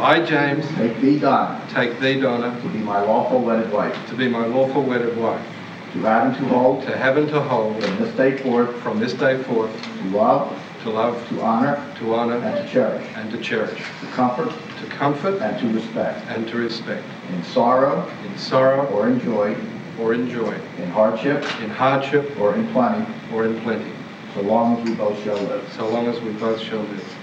I, 0.00 0.24
James, 0.24 0.64
take 0.76 1.00
thee, 1.00 1.18
Donna, 1.18 1.60
take 1.70 1.98
thee, 1.98 2.20
Donna, 2.20 2.56
to 2.62 2.68
be 2.68 2.78
my 2.78 3.02
lawful 3.02 3.40
wedded 3.40 3.72
wife, 3.72 3.96
to 4.08 4.14
be 4.14 4.28
my 4.28 4.46
lawful 4.46 4.84
wedded 4.84 5.16
wife, 5.16 5.44
to 5.92 5.98
have 6.02 6.28
and 6.28 6.36
to 6.36 6.44
hold, 6.54 6.82
to 6.82 6.96
have 6.96 7.16
and 7.16 7.28
to 7.30 7.40
hold, 7.40 7.82
from 7.82 7.98
this 7.98 8.14
day 8.14 8.36
forth, 8.36 8.76
from 8.80 9.00
this 9.00 9.12
day 9.14 9.42
forth, 9.42 9.72
to 9.82 10.04
love, 10.16 10.56
to 10.84 10.90
love, 10.90 11.28
to 11.30 11.40
honor, 11.42 11.84
to 11.98 12.14
honor, 12.14 12.36
and 12.36 12.64
to 12.64 12.72
cherish, 12.72 13.04
and 13.16 13.28
to 13.32 13.38
cherish, 13.38 13.82
to 14.00 14.06
comfort, 14.12 14.50
to 14.80 14.86
comfort, 14.86 15.42
and 15.42 15.58
to 15.58 15.74
respect, 15.74 16.24
and 16.28 16.46
to 16.46 16.58
respect, 16.58 17.04
in 17.32 17.42
sorrow. 17.42 18.08
In 18.24 18.38
sorrow. 18.38 18.86
Or 18.92 19.08
in 19.08 19.20
joy, 19.20 19.56
or 20.00 20.14
in 20.14 20.30
joy, 20.30 20.56
in 20.78 20.90
hardship. 20.90 21.42
In 21.60 21.70
hardship. 21.70 22.38
Or 22.38 22.54
in 22.54 22.68
plenty, 22.68 23.04
or 23.34 23.46
in 23.46 23.60
plenty, 23.62 23.90
so 24.34 24.42
long 24.42 24.78
as 24.78 24.88
we 24.88 24.94
both 24.94 25.20
shall 25.24 25.36
live. 25.36 25.68
so 25.72 25.88
long 25.88 26.06
as 26.06 26.20
we 26.20 26.30
both 26.34 26.60
shall 26.60 26.78
live. 26.78 27.17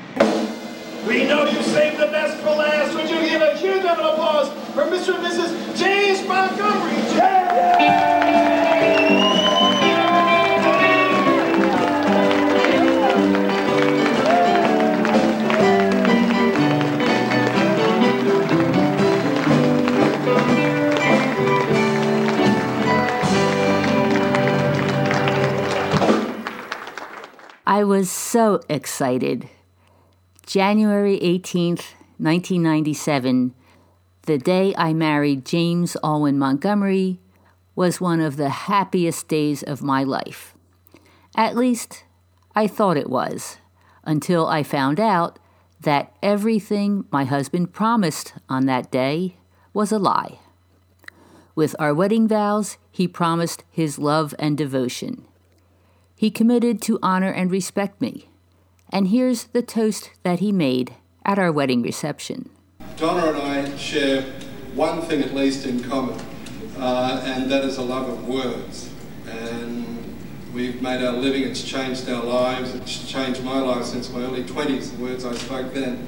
We 1.07 1.23
know 1.27 1.45
you 1.45 1.61
saved 1.61 1.99
the 1.99 2.07
best 2.07 2.37
for 2.37 2.49
last. 2.49 2.95
Would 2.95 3.07
you 3.09 3.21
give 3.21 3.39
a 3.39 3.55
huge 3.57 3.83
round 3.83 4.01
of 4.01 4.13
applause 4.13 4.49
for 4.73 4.85
Mr. 4.85 5.13
and 5.13 5.23
Mrs. 5.23 5.77
James 5.77 6.27
Montgomery? 6.27 6.95
I 27.67 27.83
was 27.83 28.09
so 28.09 28.61
excited. 28.69 29.49
January 30.55 31.19
18th, 31.19 31.95
1997, 32.17 33.53
the 34.21 34.37
day 34.37 34.73
I 34.77 34.93
married 34.93 35.43
James 35.43 35.97
Alwyn 36.01 36.39
Montgomery, 36.39 37.19
was 37.75 37.99
one 37.99 38.21
of 38.21 38.37
the 38.37 38.47
happiest 38.47 39.27
days 39.27 39.63
of 39.63 39.83
my 39.83 40.01
life. 40.05 40.55
At 41.35 41.57
least, 41.57 42.05
I 42.55 42.67
thought 42.67 42.95
it 42.95 43.09
was, 43.09 43.57
until 44.05 44.47
I 44.47 44.63
found 44.63 44.97
out 44.97 45.39
that 45.81 46.15
everything 46.23 47.03
my 47.11 47.25
husband 47.25 47.73
promised 47.73 48.35
on 48.47 48.65
that 48.65 48.89
day 48.89 49.35
was 49.73 49.91
a 49.91 49.99
lie. 49.99 50.39
With 51.53 51.75
our 51.79 51.93
wedding 51.93 52.29
vows, 52.29 52.77
he 52.89 53.09
promised 53.09 53.65
his 53.69 53.99
love 53.99 54.33
and 54.39 54.57
devotion. 54.57 55.25
He 56.15 56.31
committed 56.31 56.81
to 56.83 56.97
honor 57.03 57.31
and 57.31 57.51
respect 57.51 57.99
me. 57.99 58.29
And 58.89 59.07
here's 59.07 59.45
the 59.45 59.61
toast 59.61 60.11
that 60.23 60.39
he 60.39 60.51
made 60.51 60.95
at 61.25 61.39
our 61.39 61.51
wedding 61.51 61.81
reception. 61.81 62.49
Donna 62.97 63.31
and 63.31 63.37
I 63.37 63.77
share 63.77 64.21
one 64.73 65.01
thing 65.01 65.21
at 65.21 65.33
least 65.33 65.65
in 65.65 65.83
common, 65.83 66.19
uh, 66.77 67.21
and 67.25 67.51
that 67.51 67.63
is 67.65 67.77
a 67.77 67.81
love 67.81 68.07
of 68.07 68.27
words. 68.27 68.89
And 69.27 70.15
we've 70.53 70.81
made 70.81 71.03
our 71.03 71.13
living, 71.13 71.43
it's 71.43 71.63
changed 71.63 72.07
our 72.09 72.23
lives, 72.23 72.73
it's 72.75 73.09
changed 73.11 73.43
my 73.43 73.59
life 73.59 73.85
since 73.85 74.09
my 74.11 74.21
early 74.21 74.43
20s, 74.43 74.95
the 74.95 75.03
words 75.03 75.25
I 75.25 75.33
spoke 75.33 75.73
then. 75.73 76.07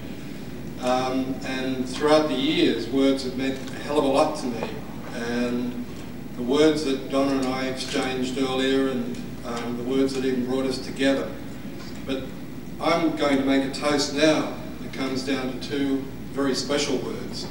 Um, 0.81 1.35
and 1.43 1.89
throughout 1.89 2.27
the 2.27 2.35
years, 2.35 2.87
words 2.87 3.23
have 3.23 3.35
meant 3.35 3.57
a 3.71 3.73
hell 3.79 3.97
of 3.97 4.05
a 4.05 4.07
lot 4.07 4.37
to 4.39 4.45
me. 4.45 4.69
And 5.15 5.85
the 6.35 6.43
words 6.43 6.85
that 6.85 7.09
Donna 7.09 7.37
and 7.37 7.47
I 7.47 7.65
exchanged 7.65 8.37
earlier, 8.37 8.89
and 8.89 9.17
um, 9.43 9.77
the 9.77 9.83
words 9.83 10.13
that 10.13 10.23
even 10.23 10.45
brought 10.45 10.65
us 10.65 10.77
together. 10.77 11.31
But 12.05 12.23
I'm 12.79 13.15
going 13.15 13.37
to 13.37 13.43
make 13.43 13.63
a 13.63 13.71
toast 13.71 14.13
now 14.13 14.53
that 14.81 14.93
comes 14.93 15.25
down 15.25 15.59
to 15.59 15.67
two 15.67 15.97
very 16.31 16.53
special 16.53 16.97
words, 16.97 17.47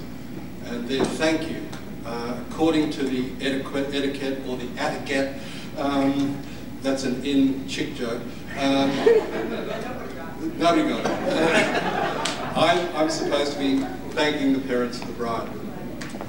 and 0.66 0.88
they're 0.88 1.04
thank 1.04 1.50
you. 1.50 1.62
Uh, 2.04 2.38
according 2.48 2.90
to 2.90 3.02
the 3.02 3.32
etiquette, 3.44 3.92
etiquette 3.92 4.38
or 4.46 4.56
the 4.56 4.68
etiquette, 4.78 5.34
um, 5.76 6.40
that's 6.82 7.02
an 7.02 7.24
in 7.24 7.66
chick 7.66 7.96
joke. 7.96 8.22
Um, 8.56 8.90
nobody 10.58 10.88
got 10.88 11.00
it. 11.00 12.56
I'm, 12.56 12.96
I'm 12.96 13.10
supposed 13.10 13.54
to 13.54 13.58
be 13.58 13.80
thanking 14.10 14.52
the 14.52 14.60
parents 14.60 15.00
of 15.00 15.08
the 15.08 15.12
bride, 15.14 15.50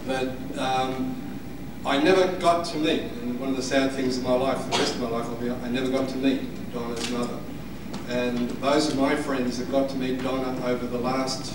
but 0.07 0.29
um, 0.57 1.39
I 1.85 2.01
never 2.01 2.35
got 2.37 2.65
to 2.65 2.77
meet, 2.79 3.03
and 3.21 3.39
one 3.39 3.49
of 3.49 3.55
the 3.55 3.61
sad 3.61 3.91
things 3.91 4.17
of 4.17 4.23
my 4.23 4.33
life, 4.33 4.57
the 4.71 4.77
rest 4.79 4.95
of 4.95 5.01
my 5.01 5.09
life 5.09 5.29
will 5.29 5.37
be, 5.37 5.51
I 5.51 5.69
never 5.69 5.91
got 5.91 6.09
to 6.09 6.17
meet 6.17 6.41
Donna's 6.73 7.11
mother. 7.11 7.37
And 8.09 8.49
those 8.49 8.87
of 8.87 8.97
my 8.97 9.15
friends 9.15 9.57
that 9.57 9.69
got 9.69 9.89
to 9.89 9.95
meet 9.97 10.23
Donna 10.23 10.65
over 10.65 10.87
the 10.87 10.97
last 10.97 11.53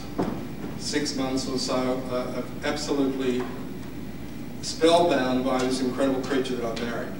six 0.78 1.16
months 1.16 1.48
or 1.48 1.58
so 1.58 2.02
are 2.10 2.42
absolutely 2.64 3.42
spellbound 4.60 5.44
by 5.44 5.58
this 5.58 5.80
incredible 5.80 6.20
creature 6.22 6.56
that 6.56 6.64
I've 6.64 6.82
married. 6.82 7.12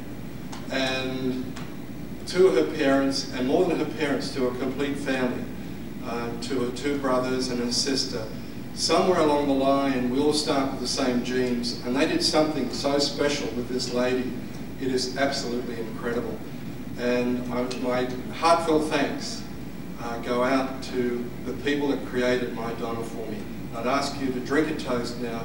And 0.70 1.54
to 2.26 2.50
her 2.50 2.64
parents, 2.76 3.32
and 3.32 3.48
more 3.48 3.64
than 3.64 3.78
her 3.78 3.98
parents, 3.98 4.32
to 4.34 4.48
a 4.48 4.54
complete 4.56 4.96
family, 4.98 5.44
uh, 6.04 6.28
to 6.42 6.60
her 6.60 6.76
two 6.76 6.98
brothers 6.98 7.48
and 7.48 7.58
her 7.60 7.72
sister, 7.72 8.26
somewhere 8.74 9.20
along 9.20 9.48
the 9.48 9.54
line, 9.54 10.10
we 10.10 10.20
all 10.20 10.32
start 10.32 10.72
with 10.72 10.80
the 10.80 10.88
same 10.88 11.24
genes, 11.24 11.80
and 11.84 11.96
they 11.96 12.06
did 12.06 12.22
something 12.22 12.70
so 12.72 12.98
special 12.98 13.48
with 13.48 13.68
this 13.68 13.92
lady. 13.92 14.30
It 14.80 14.88
is 14.88 15.16
absolutely 15.16 15.78
incredible. 15.78 16.38
And 16.98 17.52
I, 17.52 17.62
my 17.78 18.08
heartfelt 18.34 18.88
thanks 18.90 19.42
uh, 20.00 20.18
go 20.18 20.42
out 20.42 20.82
to 20.84 21.24
the 21.44 21.52
people 21.64 21.88
that 21.88 22.04
created 22.06 22.54
my 22.54 22.72
Donna 22.74 23.02
for 23.02 23.26
me. 23.28 23.38
I'd 23.76 23.86
ask 23.86 24.20
you 24.20 24.32
to 24.32 24.40
drink 24.40 24.70
a 24.70 24.76
toast 24.76 25.18
now 25.20 25.44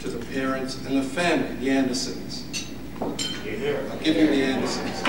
to 0.00 0.08
the 0.08 0.24
parents 0.26 0.76
and 0.86 0.96
the 0.96 1.02
family, 1.02 1.56
the 1.56 1.68
Andersens. 1.68 2.44
I'll 3.00 3.98
give 3.98 4.16
you 4.16 4.26
the 4.28 4.42
Andersens. 4.42 5.02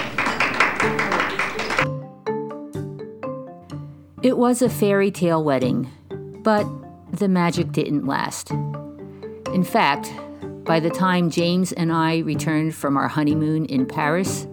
It 4.24 4.38
was 4.38 4.62
a 4.62 4.70
fairy 4.70 5.12
tale 5.12 5.44
wedding, 5.44 5.90
but 6.44 6.66
the 7.12 7.28
magic 7.28 7.72
didn't 7.72 8.06
last. 8.06 8.52
In 9.54 9.64
fact, 9.64 10.12
by 10.66 10.80
the 10.80 10.90
time 10.90 11.30
James 11.30 11.72
and 11.72 11.92
I 11.94 12.18
returned 12.20 12.76
from 12.76 12.98
our 12.98 13.08
honeymoon 13.08 13.66
in 13.66 13.86
Paris, 13.86 14.48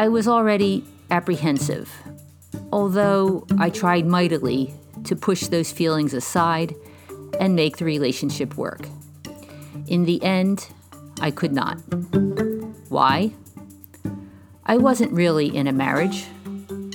I 0.00 0.08
was 0.08 0.26
already 0.26 0.82
apprehensive, 1.10 1.92
although 2.72 3.46
I 3.58 3.68
tried 3.68 4.06
mightily 4.06 4.72
to 5.04 5.14
push 5.14 5.48
those 5.48 5.70
feelings 5.72 6.14
aside 6.14 6.74
and 7.38 7.54
make 7.54 7.76
the 7.76 7.84
relationship 7.84 8.56
work. 8.56 8.88
In 9.88 10.06
the 10.06 10.24
end, 10.24 10.68
I 11.20 11.30
could 11.30 11.52
not. 11.52 11.74
Why? 12.88 13.32
I 14.64 14.78
wasn't 14.78 15.12
really 15.12 15.54
in 15.54 15.66
a 15.66 15.72
marriage, 15.72 16.24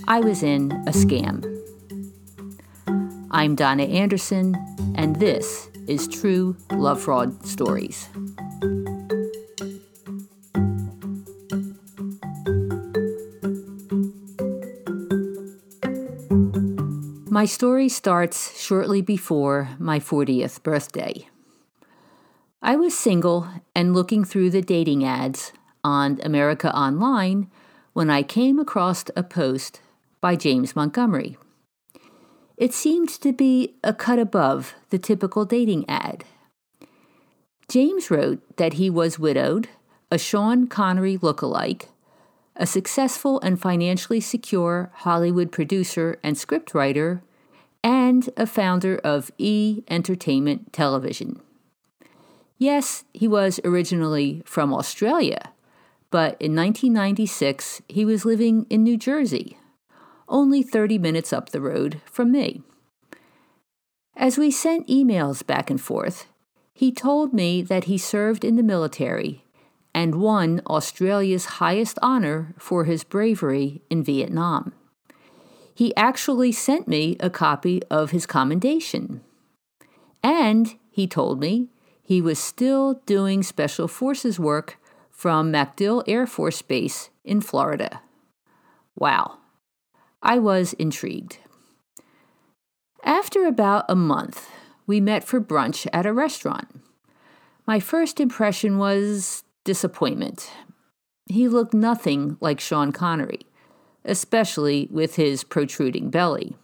I 0.07 0.19
was 0.19 0.41
in 0.41 0.71
a 0.87 0.91
scam. 0.91 1.45
I'm 3.29 3.53
Donna 3.53 3.83
Andersen, 3.83 4.55
and 4.95 5.17
this 5.17 5.69
is 5.87 6.07
True 6.07 6.57
Love 6.71 7.03
Fraud 7.03 7.45
Stories. 7.45 8.09
My 17.35 17.43
story 17.43 17.89
starts 17.89 18.57
shortly 18.57 19.01
before 19.01 19.71
my 19.77 19.99
40th 19.99 20.63
birthday. 20.63 21.27
I 22.61 22.77
was 22.77 22.97
single 22.97 23.49
and 23.75 23.93
looking 23.93 24.23
through 24.23 24.51
the 24.51 24.61
dating 24.61 25.03
ads 25.03 25.51
on 25.83 26.21
America 26.23 26.73
Online 26.73 27.51
when 27.91 28.09
I 28.09 28.23
came 28.23 28.57
across 28.57 29.03
a 29.17 29.23
post 29.23 29.81
by 30.21 30.37
James 30.37 30.77
Montgomery. 30.77 31.37
It 32.55 32.73
seemed 32.73 33.09
to 33.09 33.33
be 33.33 33.75
a 33.83 33.93
cut 33.93 34.17
above 34.17 34.73
the 34.89 34.97
typical 34.97 35.43
dating 35.43 35.83
ad. 35.89 36.23
James 37.67 38.09
wrote 38.09 38.39
that 38.55 38.75
he 38.75 38.89
was 38.89 39.19
widowed, 39.19 39.67
a 40.09 40.17
Sean 40.17 40.67
Connery 40.67 41.17
look-alike, 41.17 41.89
a 42.55 42.65
successful 42.65 43.41
and 43.41 43.61
financially 43.61 44.21
secure 44.21 44.89
Hollywood 44.93 45.51
producer 45.51 46.17
and 46.23 46.37
scriptwriter, 46.37 47.19
and 47.85 48.31
a 48.35 48.47
founder 48.47 48.97
of 49.03 49.31
E 49.37 49.83
Entertainment 49.87 50.73
Television. 50.73 51.39
Yes, 52.57 53.03
he 53.13 53.27
was 53.27 53.59
originally 53.63 54.41
from 54.43 54.73
Australia, 54.73 55.53
but 56.09 56.31
in 56.41 56.55
1996 56.55 57.83
he 57.87 58.03
was 58.03 58.25
living 58.25 58.65
in 58.71 58.81
New 58.81 58.97
Jersey, 58.97 59.59
only 60.27 60.63
30 60.63 60.97
minutes 60.97 61.31
up 61.31 61.49
the 61.49 61.61
road 61.61 62.01
from 62.05 62.31
me. 62.31 62.63
As 64.15 64.39
we 64.39 64.49
sent 64.49 64.87
emails 64.87 65.45
back 65.45 65.69
and 65.69 65.79
forth, 65.79 66.25
he 66.73 66.91
told 66.91 67.33
me 67.33 67.61
that 67.61 67.83
he 67.83 67.99
served 67.99 68.43
in 68.43 68.55
the 68.55 68.63
military 68.63 69.45
and 69.93 70.15
won 70.15 70.59
Australia's 70.65 71.45
highest 71.61 71.99
honor 72.01 72.55
for 72.57 72.85
his 72.85 73.03
bravery 73.03 73.83
in 73.91 74.03
Vietnam. 74.03 74.73
He 75.75 75.95
actually 75.97 76.53
sent 76.53 76.87
me 76.87 77.17
a 77.19 77.29
copy 77.29 77.83
of 77.91 78.11
his 78.11 78.25
commendation. 78.25 79.21
And 80.23 80.75
he 80.89 81.05
told 81.05 81.41
me 81.41 81.67
he 82.01 82.21
was 82.21 82.39
still 82.39 83.01
doing 83.05 83.43
Special 83.43 83.89
Forces 83.89 84.39
work 84.39 84.79
from 85.11 85.51
MacDill 85.51 86.03
Air 86.07 86.25
Force 86.25 86.61
Base 86.61 87.09
in 87.25 87.41
Florida. 87.41 88.01
Wow. 88.97 89.39
I 90.23 90.39
was 90.39 90.73
intrigued. 90.73 91.39
After 93.03 93.45
about 93.45 93.85
a 93.89 93.95
month, 93.95 94.49
we 94.87 95.01
met 95.01 95.25
for 95.25 95.41
brunch 95.41 95.87
at 95.91 96.05
a 96.05 96.13
restaurant. 96.13 96.67
My 97.67 97.81
first 97.81 98.19
impression 98.19 98.77
was 98.77 99.43
disappointment. 99.65 100.49
He 101.25 101.49
looked 101.49 101.73
nothing 101.73 102.37
like 102.39 102.59
Sean 102.59 102.91
Connery, 102.91 103.41
especially 104.05 104.87
with 104.91 105.15
his 105.15 105.43
protruding 105.43 106.09
belly. 106.09 106.55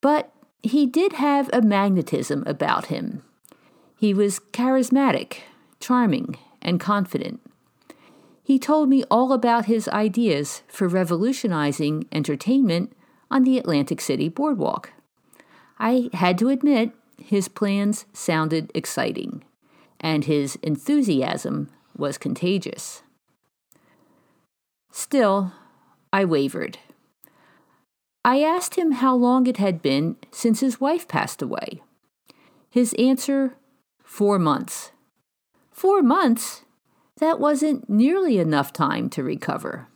But 0.00 0.32
he 0.62 0.86
did 0.86 1.14
have 1.14 1.50
a 1.52 1.62
magnetism 1.62 2.44
about 2.46 2.86
him. 2.86 3.22
He 3.96 4.14
was 4.14 4.40
charismatic, 4.52 5.40
charming, 5.78 6.36
and 6.62 6.80
confident. 6.80 7.40
He 8.42 8.58
told 8.58 8.88
me 8.88 9.04
all 9.10 9.32
about 9.32 9.66
his 9.66 9.88
ideas 9.88 10.62
for 10.68 10.88
revolutionizing 10.88 12.06
entertainment 12.10 12.92
on 13.30 13.44
the 13.44 13.58
Atlantic 13.58 14.00
City 14.00 14.28
boardwalk. 14.28 14.92
I 15.78 16.10
had 16.14 16.36
to 16.38 16.48
admit, 16.48 16.92
his 17.18 17.48
plans 17.48 18.06
sounded 18.12 18.70
exciting, 18.74 19.44
and 20.00 20.24
his 20.24 20.56
enthusiasm 20.62 21.70
was 21.96 22.18
contagious. 22.18 23.02
Still, 24.90 25.52
I 26.12 26.24
wavered. 26.24 26.78
I 28.24 28.42
asked 28.42 28.74
him 28.74 28.92
how 28.92 29.14
long 29.14 29.46
it 29.46 29.56
had 29.56 29.80
been 29.80 30.16
since 30.30 30.60
his 30.60 30.80
wife 30.80 31.08
passed 31.08 31.40
away. 31.40 31.82
His 32.70 32.94
answer 32.98 33.54
four 34.02 34.38
months. 34.38 34.92
Four 35.70 36.02
months? 36.02 36.62
That 37.18 37.40
wasn't 37.40 37.88
nearly 37.88 38.38
enough 38.38 38.72
time 38.72 39.08
to 39.10 39.22
recover. 39.22 39.88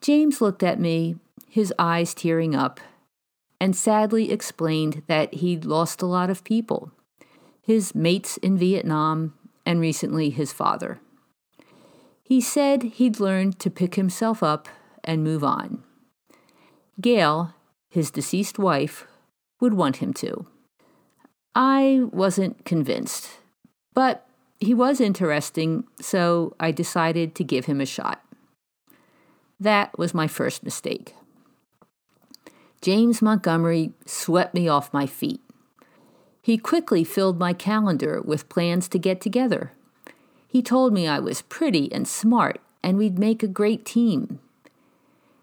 James 0.00 0.40
looked 0.40 0.62
at 0.62 0.80
me, 0.80 1.16
his 1.48 1.72
eyes 1.78 2.14
tearing 2.14 2.54
up, 2.54 2.80
and 3.60 3.76
sadly 3.76 4.32
explained 4.32 5.02
that 5.06 5.34
he'd 5.34 5.64
lost 5.64 6.02
a 6.02 6.06
lot 6.06 6.30
of 6.30 6.44
people 6.44 6.92
his 7.62 7.94
mates 7.94 8.36
in 8.38 8.58
Vietnam, 8.58 9.34
and 9.64 9.80
recently 9.80 10.30
his 10.30 10.52
father. 10.52 11.00
He 12.24 12.40
said 12.40 12.82
he'd 12.82 13.20
learned 13.20 13.58
to 13.60 13.70
pick 13.70 13.96
himself 13.96 14.42
up 14.42 14.68
and 15.04 15.24
move 15.24 15.42
on. 15.42 15.82
Gail, 17.00 17.54
his 17.90 18.10
deceased 18.10 18.58
wife, 18.58 19.06
would 19.60 19.74
want 19.74 19.96
him 19.96 20.12
to. 20.14 20.46
I 21.54 22.02
wasn't 22.10 22.64
convinced, 22.64 23.38
but 23.94 24.26
he 24.58 24.72
was 24.72 25.00
interesting, 25.00 25.84
so 26.00 26.54
I 26.58 26.70
decided 26.70 27.34
to 27.34 27.44
give 27.44 27.66
him 27.66 27.80
a 27.80 27.86
shot. 27.86 28.22
That 29.58 29.96
was 29.98 30.14
my 30.14 30.26
first 30.26 30.62
mistake. 30.62 31.14
James 32.80 33.22
Montgomery 33.22 33.92
swept 34.06 34.54
me 34.54 34.68
off 34.68 34.92
my 34.92 35.06
feet. 35.06 35.40
He 36.40 36.58
quickly 36.58 37.04
filled 37.04 37.38
my 37.38 37.52
calendar 37.52 38.20
with 38.20 38.48
plans 38.48 38.88
to 38.88 38.98
get 38.98 39.20
together. 39.20 39.72
He 40.52 40.60
told 40.60 40.92
me 40.92 41.08
I 41.08 41.18
was 41.18 41.40
pretty 41.40 41.90
and 41.94 42.06
smart 42.06 42.60
and 42.82 42.98
we'd 42.98 43.18
make 43.18 43.42
a 43.42 43.48
great 43.48 43.86
team. 43.86 44.38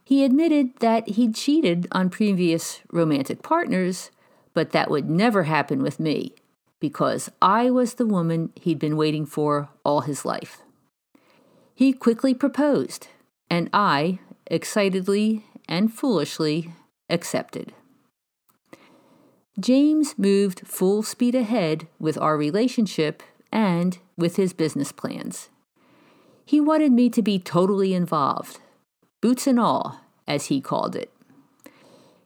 He 0.04 0.24
admitted 0.24 0.78
that 0.82 1.10
he'd 1.10 1.34
cheated 1.34 1.88
on 1.92 2.12
previous 2.12 2.82
romantic 2.92 3.42
partners, 3.42 4.12
but 4.54 4.70
that 4.70 4.92
would 4.92 5.10
never 5.10 5.46
happen 5.46 5.82
with 5.82 6.00
me 6.00 6.36
because 6.80 7.32
I 7.42 7.72
was 7.72 7.96
the 7.96 8.06
woman 8.06 8.52
he'd 8.54 8.78
been 8.78 8.98
waiting 8.98 9.26
for 9.26 9.70
all 9.84 10.02
his 10.02 10.26
life. 10.26 10.62
He 11.74 11.92
quickly 11.92 12.36
proposed, 12.36 13.08
and 13.50 13.68
I, 13.74 14.20
excitedly 14.46 15.44
and 15.68 15.92
foolishly, 15.92 16.72
accepted. 17.10 17.74
James 19.60 20.14
moved 20.20 20.68
full 20.68 21.02
speed 21.02 21.34
ahead 21.34 21.88
with 21.98 22.16
our 22.20 22.38
relationship 22.38 23.24
and 23.52 23.98
with 24.18 24.36
his 24.36 24.54
business 24.54 24.92
plans. 24.92 25.50
He 26.46 26.60
wanted 26.60 26.92
me 26.92 27.10
to 27.10 27.22
be 27.22 27.40
totally 27.40 27.94
involved, 27.94 28.60
boots 29.22 29.48
and 29.48 29.60
all, 29.60 30.02
as 30.28 30.48
he 30.48 30.62
called 30.62 30.96
it. 30.96 31.12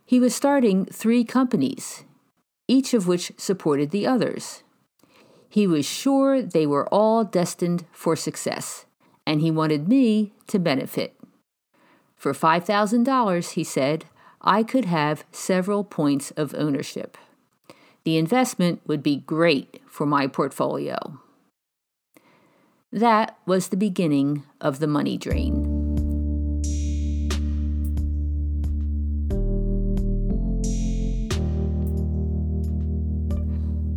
He 0.06 0.20
was 0.20 0.36
starting 0.36 0.86
three 0.86 1.24
companies, 1.24 2.04
each 2.68 2.94
of 2.94 3.08
which 3.08 3.31
supported 3.38 3.92
the 3.92 4.08
others. 4.08 4.64
He 5.50 5.68
was 5.68 5.86
sure 5.86 6.42
they 6.42 6.66
were 6.66 6.88
all 6.88 7.24
destined 7.24 7.86
for 7.92 8.16
success, 8.16 8.86
and 9.25 9.42
he 9.42 9.52
wanted 9.52 9.88
me 9.88 10.34
to 10.48 10.60
benefit. 10.60 11.16
For 12.16 12.34
$5,000, 12.34 13.52
he 13.52 13.64
said, 13.64 14.06
I 14.42 14.64
could 14.64 14.86
have 14.86 15.25
several 15.31 15.84
points 15.84 16.31
of 16.31 16.56
ownership. 16.56 17.18
The 18.06 18.18
investment 18.18 18.82
would 18.86 19.02
be 19.02 19.18
great 19.18 19.82
for 19.88 20.06
my 20.06 20.28
portfolio. 20.28 21.20
That 22.92 23.38
was 23.46 23.70
the 23.70 23.78
beginning 23.78 24.44
of 24.60 24.80
the 24.80 24.88
money 24.88 25.18
drain. 25.18 25.80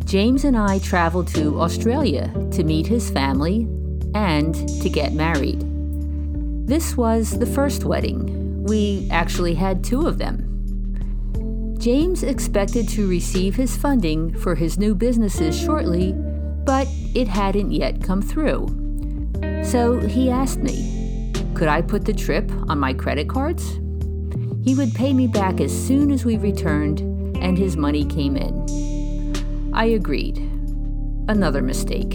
James 0.05 0.45
and 0.45 0.55
I 0.55 0.79
traveled 0.79 1.27
to 1.35 1.59
Australia 1.59 2.31
to 2.53 2.63
meet 2.63 2.87
his 2.87 3.11
family 3.11 3.67
and 4.15 4.55
to 4.81 4.89
get 4.89 5.11
married. 5.11 5.59
This 6.65 6.95
was 6.95 7.37
the 7.37 7.45
first 7.45 7.83
wedding. 7.83 8.63
We 8.63 9.09
actually 9.11 9.55
had 9.55 9.83
two 9.83 10.07
of 10.07 10.17
them. 10.17 10.46
James 11.79 12.23
expected 12.23 12.89
to 12.89 13.07
receive 13.07 13.55
his 13.55 13.77
funding 13.77 14.33
for 14.33 14.55
his 14.55 14.77
new 14.79 14.95
businesses 14.95 15.57
shortly, 15.59 16.13
but 16.65 16.87
it 17.13 17.27
hadn't 17.27 17.71
yet 17.71 18.03
come 18.03 18.21
through. 18.21 18.67
So 19.63 19.99
he 19.99 20.29
asked 20.29 20.59
me, 20.59 21.31
could 21.53 21.67
I 21.67 21.81
put 21.81 22.05
the 22.05 22.13
trip 22.13 22.51
on 22.67 22.79
my 22.79 22.93
credit 22.93 23.29
cards? 23.29 23.79
He 24.63 24.75
would 24.75 24.93
pay 24.93 25.13
me 25.13 25.27
back 25.27 25.61
as 25.61 25.71
soon 25.71 26.11
as 26.11 26.25
we 26.25 26.37
returned 26.37 27.01
and 27.37 27.57
his 27.57 27.77
money 27.77 28.05
came 28.05 28.35
in. 28.35 29.71
I 29.73 29.85
agreed. 29.85 30.37
Another 31.29 31.61
mistake. 31.61 32.13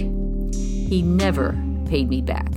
He 0.53 1.03
never 1.03 1.53
paid 1.87 2.09
me 2.09 2.21
back. 2.21 2.51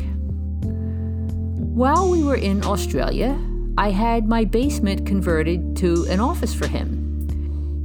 While 1.75 2.09
we 2.09 2.23
were 2.23 2.37
in 2.37 2.63
Australia, 2.63 3.39
I 3.77 3.91
had 3.91 4.27
my 4.27 4.45
basement 4.45 5.05
converted 5.05 5.75
to 5.77 6.05
an 6.09 6.21
office 6.21 6.53
for 6.53 6.67
him. 6.67 6.94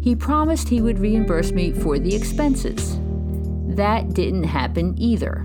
He 0.03 0.17
promised 0.17 0.69
he 0.69 0.81
would 0.81 0.99
reimburse 0.99 1.53
me 1.53 1.73
for 1.73 1.99
the 1.99 2.15
expenses. 2.15 2.99
That 3.77 4.15
didn't 4.15 4.45
happen 4.45 4.95
either. 4.99 5.45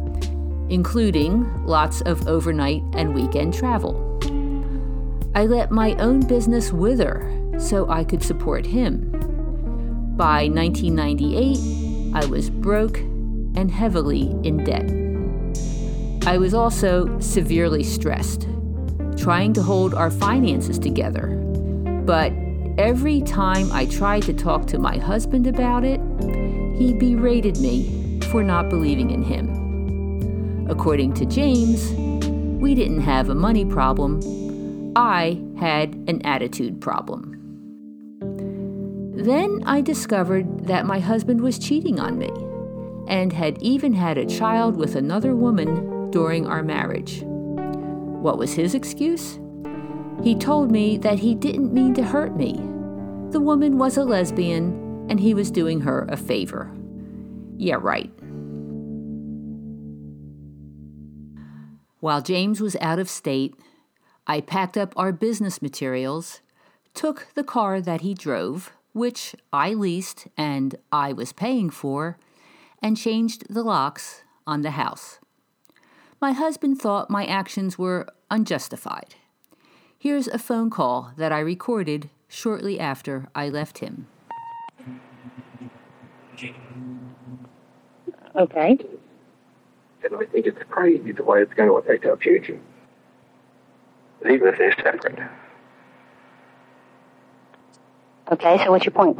including 0.68 1.64
lots 1.64 2.00
of 2.02 2.26
overnight 2.28 2.82
and 2.94 3.14
weekend 3.14 3.54
travel. 3.54 4.00
I 5.34 5.46
let 5.46 5.70
my 5.70 5.94
own 5.94 6.20
business 6.26 6.72
wither 6.72 7.30
so 7.58 7.88
I 7.88 8.04
could 8.04 8.22
support 8.22 8.64
him. 8.66 9.10
By 10.16 10.48
1998, 10.48 12.14
I 12.14 12.24
was 12.26 12.50
broke 12.50 12.98
and 12.98 13.70
heavily 13.70 14.30
in 14.42 14.64
debt. 14.64 15.04
I 16.26 16.38
was 16.38 16.54
also 16.54 17.18
severely 17.20 17.82
stressed, 17.82 18.48
trying 19.16 19.52
to 19.54 19.62
hold 19.62 19.92
our 19.92 20.10
finances 20.10 20.78
together. 20.78 21.26
But 22.06 22.32
every 22.78 23.20
time 23.22 23.70
I 23.72 23.86
tried 23.86 24.22
to 24.22 24.32
talk 24.32 24.66
to 24.68 24.78
my 24.78 24.98
husband 24.98 25.46
about 25.46 25.84
it, 25.84 26.00
he 26.78 26.94
berated 26.94 27.58
me 27.58 28.20
for 28.30 28.42
not 28.42 28.68
believing 28.68 29.10
in 29.10 29.22
him. 29.22 29.53
According 30.66 31.14
to 31.14 31.26
James, 31.26 31.92
we 32.60 32.74
didn't 32.74 33.02
have 33.02 33.28
a 33.28 33.34
money 33.34 33.64
problem, 33.64 34.92
I 34.96 35.42
had 35.58 35.94
an 36.08 36.24
attitude 36.24 36.80
problem. 36.80 37.32
Then 39.14 39.62
I 39.66 39.80
discovered 39.80 40.66
that 40.66 40.86
my 40.86 41.00
husband 41.00 41.40
was 41.42 41.58
cheating 41.58 42.00
on 42.00 42.18
me 42.18 42.30
and 43.08 43.32
had 43.32 43.62
even 43.62 43.92
had 43.92 44.16
a 44.16 44.26
child 44.26 44.76
with 44.76 44.96
another 44.96 45.36
woman 45.36 46.10
during 46.10 46.46
our 46.46 46.62
marriage. 46.62 47.22
What 47.24 48.38
was 48.38 48.54
his 48.54 48.74
excuse? 48.74 49.38
He 50.22 50.34
told 50.34 50.70
me 50.70 50.96
that 50.98 51.18
he 51.18 51.34
didn't 51.34 51.74
mean 51.74 51.92
to 51.94 52.02
hurt 52.02 52.36
me. 52.36 52.54
The 53.30 53.40
woman 53.40 53.76
was 53.76 53.98
a 53.98 54.04
lesbian 54.04 55.06
and 55.10 55.20
he 55.20 55.34
was 55.34 55.50
doing 55.50 55.80
her 55.82 56.06
a 56.08 56.16
favor. 56.16 56.70
Yeah, 57.58 57.76
right. 57.78 58.10
While 62.04 62.20
James 62.20 62.60
was 62.60 62.76
out 62.82 62.98
of 62.98 63.08
state, 63.08 63.54
I 64.26 64.42
packed 64.42 64.76
up 64.76 64.92
our 64.94 65.10
business 65.10 65.62
materials, 65.62 66.42
took 66.92 67.28
the 67.34 67.42
car 67.42 67.80
that 67.80 68.02
he 68.02 68.12
drove, 68.12 68.74
which 68.92 69.34
I 69.54 69.72
leased 69.72 70.28
and 70.36 70.74
I 70.92 71.14
was 71.14 71.32
paying 71.32 71.70
for, 71.70 72.18
and 72.82 72.94
changed 72.94 73.46
the 73.48 73.62
locks 73.62 74.22
on 74.46 74.60
the 74.60 74.72
house. 74.72 75.18
My 76.20 76.32
husband 76.32 76.78
thought 76.78 77.08
my 77.08 77.24
actions 77.24 77.78
were 77.78 78.06
unjustified. 78.30 79.14
Here's 79.98 80.28
a 80.28 80.38
phone 80.38 80.68
call 80.68 81.12
that 81.16 81.32
I 81.32 81.38
recorded 81.38 82.10
shortly 82.28 82.78
after 82.78 83.28
I 83.34 83.48
left 83.48 83.78
him. 83.78 84.08
Okay. 88.36 88.78
And 90.04 90.14
I 90.16 90.26
think 90.26 90.46
it's 90.46 90.58
crazy 90.68 91.12
the 91.12 91.24
way 91.24 91.40
it's 91.40 91.54
going 91.54 91.68
to 91.68 91.76
affect 91.76 92.04
our 92.04 92.16
future. 92.18 92.60
Even 94.28 94.48
if 94.48 94.58
they're 94.58 94.74
separate. 94.74 95.18
Okay, 98.30 98.62
so 98.62 98.70
what's 98.70 98.84
your 98.84 98.92
point? 98.92 99.16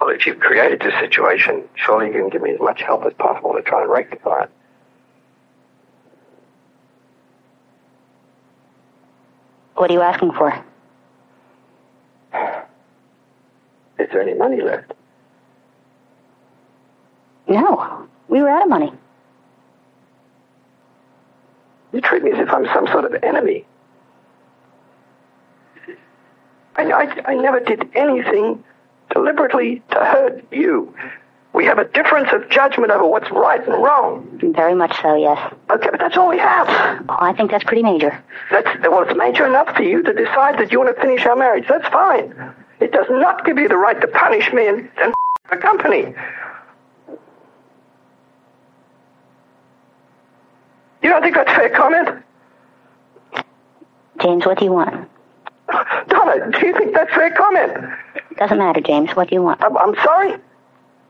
Well, 0.00 0.10
if 0.10 0.26
you've 0.26 0.40
created 0.40 0.80
this 0.80 0.94
situation, 1.00 1.64
surely 1.74 2.06
you 2.06 2.12
can 2.12 2.28
give 2.30 2.42
me 2.42 2.52
as 2.52 2.60
much 2.60 2.82
help 2.82 3.04
as 3.04 3.12
possible 3.14 3.54
to 3.54 3.62
try 3.62 3.82
and 3.82 3.90
rectify 3.90 4.44
it. 4.44 4.50
What 9.74 9.90
are 9.90 9.94
you 9.94 10.00
asking 10.00 10.32
for? 10.32 10.64
Is 13.98 14.08
there 14.12 14.22
any 14.22 14.34
money 14.34 14.60
left? 14.60 14.92
No, 17.48 18.06
we 18.28 18.40
were 18.40 18.48
out 18.48 18.62
of 18.62 18.68
money. 18.68 18.92
You 21.92 22.00
treat 22.00 22.22
me 22.22 22.30
as 22.32 22.38
if 22.38 22.50
I'm 22.50 22.66
some 22.66 22.86
sort 22.88 23.04
of 23.04 23.22
enemy. 23.22 23.64
I, 26.76 26.82
I, 26.92 27.32
I 27.32 27.34
never 27.34 27.60
did 27.60 27.88
anything 27.94 28.62
deliberately 29.10 29.82
to 29.90 29.96
hurt 29.96 30.44
you. 30.52 30.94
We 31.54 31.64
have 31.64 31.78
a 31.78 31.86
difference 31.86 32.28
of 32.32 32.48
judgment 32.50 32.92
over 32.92 33.06
what's 33.06 33.30
right 33.30 33.60
and 33.66 33.82
wrong. 33.82 34.38
Very 34.54 34.74
much 34.74 35.00
so, 35.02 35.16
yes. 35.16 35.52
Okay, 35.70 35.88
but 35.90 35.98
that's 35.98 36.16
all 36.16 36.28
we 36.28 36.38
have. 36.38 36.68
Oh, 37.08 37.16
I 37.18 37.32
think 37.32 37.50
that's 37.50 37.64
pretty 37.64 37.82
major. 37.82 38.22
That's 38.50 38.68
well, 38.82 39.02
it's 39.02 39.16
major 39.16 39.46
enough 39.46 39.74
for 39.74 39.82
you 39.82 40.02
to 40.02 40.12
decide 40.12 40.58
that 40.58 40.70
you 40.70 40.78
want 40.78 40.94
to 40.94 41.00
finish 41.00 41.24
our 41.24 41.34
marriage. 41.34 41.64
That's 41.66 41.88
fine. 41.88 42.34
It 42.80 42.92
does 42.92 43.06
not 43.10 43.44
give 43.44 43.58
you 43.58 43.68
the 43.68 43.76
right 43.76 44.00
to 44.00 44.06
punish 44.08 44.52
me 44.52 44.68
and, 44.68 44.88
and 45.02 45.14
the 45.50 45.56
company. 45.56 46.14
You 51.02 51.10
don't 51.10 51.22
think 51.22 51.34
that's 51.34 51.50
fair 51.50 51.70
comment? 51.70 52.24
James, 54.20 54.44
what 54.46 54.58
do 54.58 54.64
you 54.64 54.72
want? 54.72 55.08
Donna, 56.08 56.50
do 56.50 56.66
you 56.66 56.72
think 56.76 56.94
that's 56.94 57.12
fair 57.12 57.30
comment? 57.30 57.72
Doesn't 58.36 58.58
matter, 58.58 58.80
James. 58.80 59.10
What 59.10 59.28
do 59.28 59.34
you 59.34 59.42
want? 59.42 59.62
I'm, 59.62 59.76
I'm 59.76 59.94
sorry? 60.04 60.36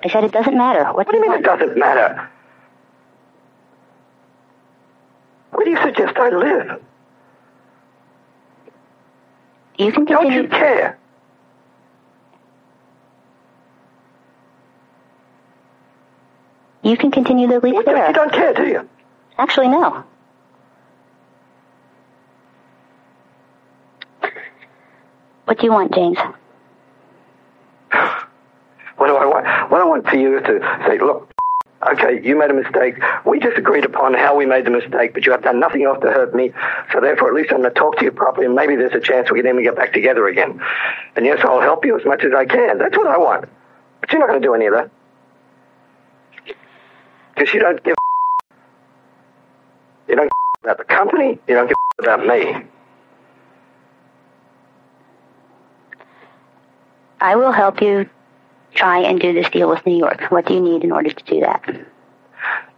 I 0.04 0.08
said 0.08 0.24
it 0.24 0.32
doesn't 0.32 0.56
matter. 0.56 0.84
What, 0.84 1.06
What 1.06 1.10
do 1.10 1.16
you 1.16 1.22
mean 1.22 1.32
it 1.32 1.44
doesn't 1.44 1.76
matter? 1.76 2.28
Where 5.50 5.64
do 5.64 5.70
you 5.70 5.78
suggest 5.82 6.16
I 6.16 6.30
live? 6.30 6.82
You 9.78 9.92
can 9.92 10.04
Don't 10.04 10.32
you 10.32 10.48
care? 10.48 10.98
You 16.88 16.96
can 16.96 17.10
continue 17.10 17.46
the 17.46 17.60
lease 17.60 17.74
You 17.74 17.82
there. 17.84 18.12
don't 18.14 18.32
care, 18.32 18.54
do 18.54 18.66
you? 18.66 18.88
Actually, 19.36 19.68
no. 19.68 20.04
What 25.44 25.58
do 25.58 25.66
you 25.66 25.72
want, 25.72 25.94
James? 25.94 26.18
What 28.96 29.06
do 29.06 29.14
I 29.16 29.26
want? 29.26 29.70
What 29.70 29.80
I 29.80 29.84
want 29.84 30.08
for 30.08 30.16
you 30.16 30.38
is 30.38 30.42
to 30.46 30.58
say, 30.88 30.98
look, 30.98 31.30
okay, 31.92 32.20
you 32.26 32.36
made 32.36 32.50
a 32.50 32.54
mistake. 32.54 32.96
We 33.24 33.38
just 33.38 33.56
agreed 33.56 33.84
upon 33.84 34.14
how 34.14 34.34
we 34.34 34.44
made 34.44 34.64
the 34.66 34.70
mistake, 34.70 35.14
but 35.14 35.24
you 35.24 35.30
have 35.30 35.44
done 35.44 35.60
nothing 35.60 35.84
else 35.84 35.98
to 36.00 36.10
hurt 36.10 36.34
me. 36.34 36.50
So 36.92 37.00
therefore, 37.00 37.28
at 37.28 37.34
least 37.34 37.52
I'm 37.52 37.60
going 37.60 37.72
to 37.72 37.78
talk 37.78 37.96
to 37.98 38.04
you 38.04 38.10
properly, 38.10 38.46
and 38.46 38.56
maybe 38.56 38.74
there's 38.74 38.94
a 38.94 39.00
chance 39.00 39.30
we 39.30 39.38
can 39.40 39.48
even 39.50 39.62
get 39.62 39.76
back 39.76 39.92
together 39.92 40.26
again. 40.26 40.60
And 41.14 41.24
yes, 41.24 41.38
I'll 41.44 41.60
help 41.60 41.84
you 41.84 41.96
as 41.96 42.04
much 42.04 42.24
as 42.24 42.32
I 42.34 42.44
can. 42.44 42.78
That's 42.78 42.96
what 42.96 43.06
I 43.06 43.18
want. 43.18 43.44
But 44.00 44.10
you're 44.10 44.18
not 44.18 44.30
going 44.30 44.42
to 44.42 44.46
do 44.48 44.54
any 44.54 44.66
of 44.66 44.72
that. 44.72 44.90
Because 47.38 47.54
you 47.54 47.60
don't 47.60 47.82
give 47.84 47.94
you 50.08 50.16
don't 50.16 50.30
about 50.64 50.78
the 50.78 50.84
company, 50.84 51.38
you 51.46 51.54
don't 51.54 51.68
give 51.68 51.76
about 52.00 52.26
me. 52.26 52.64
I 57.20 57.36
will 57.36 57.52
help 57.52 57.80
you 57.80 58.08
try 58.74 58.98
and 58.98 59.20
do 59.20 59.32
this 59.32 59.48
deal 59.50 59.68
with 59.68 59.86
New 59.86 59.96
York. 59.96 60.22
What 60.30 60.46
do 60.46 60.54
you 60.54 60.60
need 60.60 60.82
in 60.82 60.90
order 60.90 61.10
to 61.10 61.24
do 61.24 61.40
that? 61.40 61.62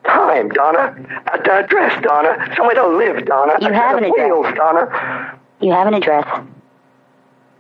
Time, 0.05 0.51
Donna. 0.51 0.95
An 1.33 1.51
address, 1.51 2.03
Donna. 2.03 2.53
Somewhere 2.55 2.75
to 2.75 2.87
live, 2.87 3.25
Donna. 3.25 3.55
You 3.61 3.73
have 3.73 3.97
an 3.97 4.05
address. 4.05 4.31
Wheels, 4.31 4.55
Donna. 4.57 5.39
You 5.61 5.73
have 5.73 5.87
an 5.87 5.95
address. 5.95 6.27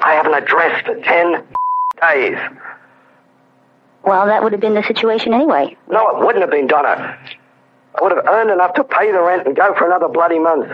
I 0.00 0.14
have 0.14 0.26
an 0.26 0.34
address 0.34 0.84
for 0.84 0.94
ten 0.96 1.44
days. 2.02 2.38
Well, 4.04 4.26
that 4.26 4.42
would 4.42 4.52
have 4.52 4.60
been 4.60 4.74
the 4.74 4.82
situation 4.82 5.34
anyway. 5.34 5.76
No, 5.90 6.08
it 6.16 6.24
wouldn't 6.24 6.40
have 6.42 6.50
been, 6.50 6.66
Donna. 6.66 7.18
I 7.94 8.02
would 8.02 8.12
have 8.12 8.26
earned 8.26 8.50
enough 8.50 8.74
to 8.74 8.84
pay 8.84 9.10
the 9.12 9.20
rent 9.20 9.46
and 9.46 9.54
go 9.54 9.74
for 9.76 9.86
another 9.86 10.08
bloody 10.08 10.38
month. 10.38 10.70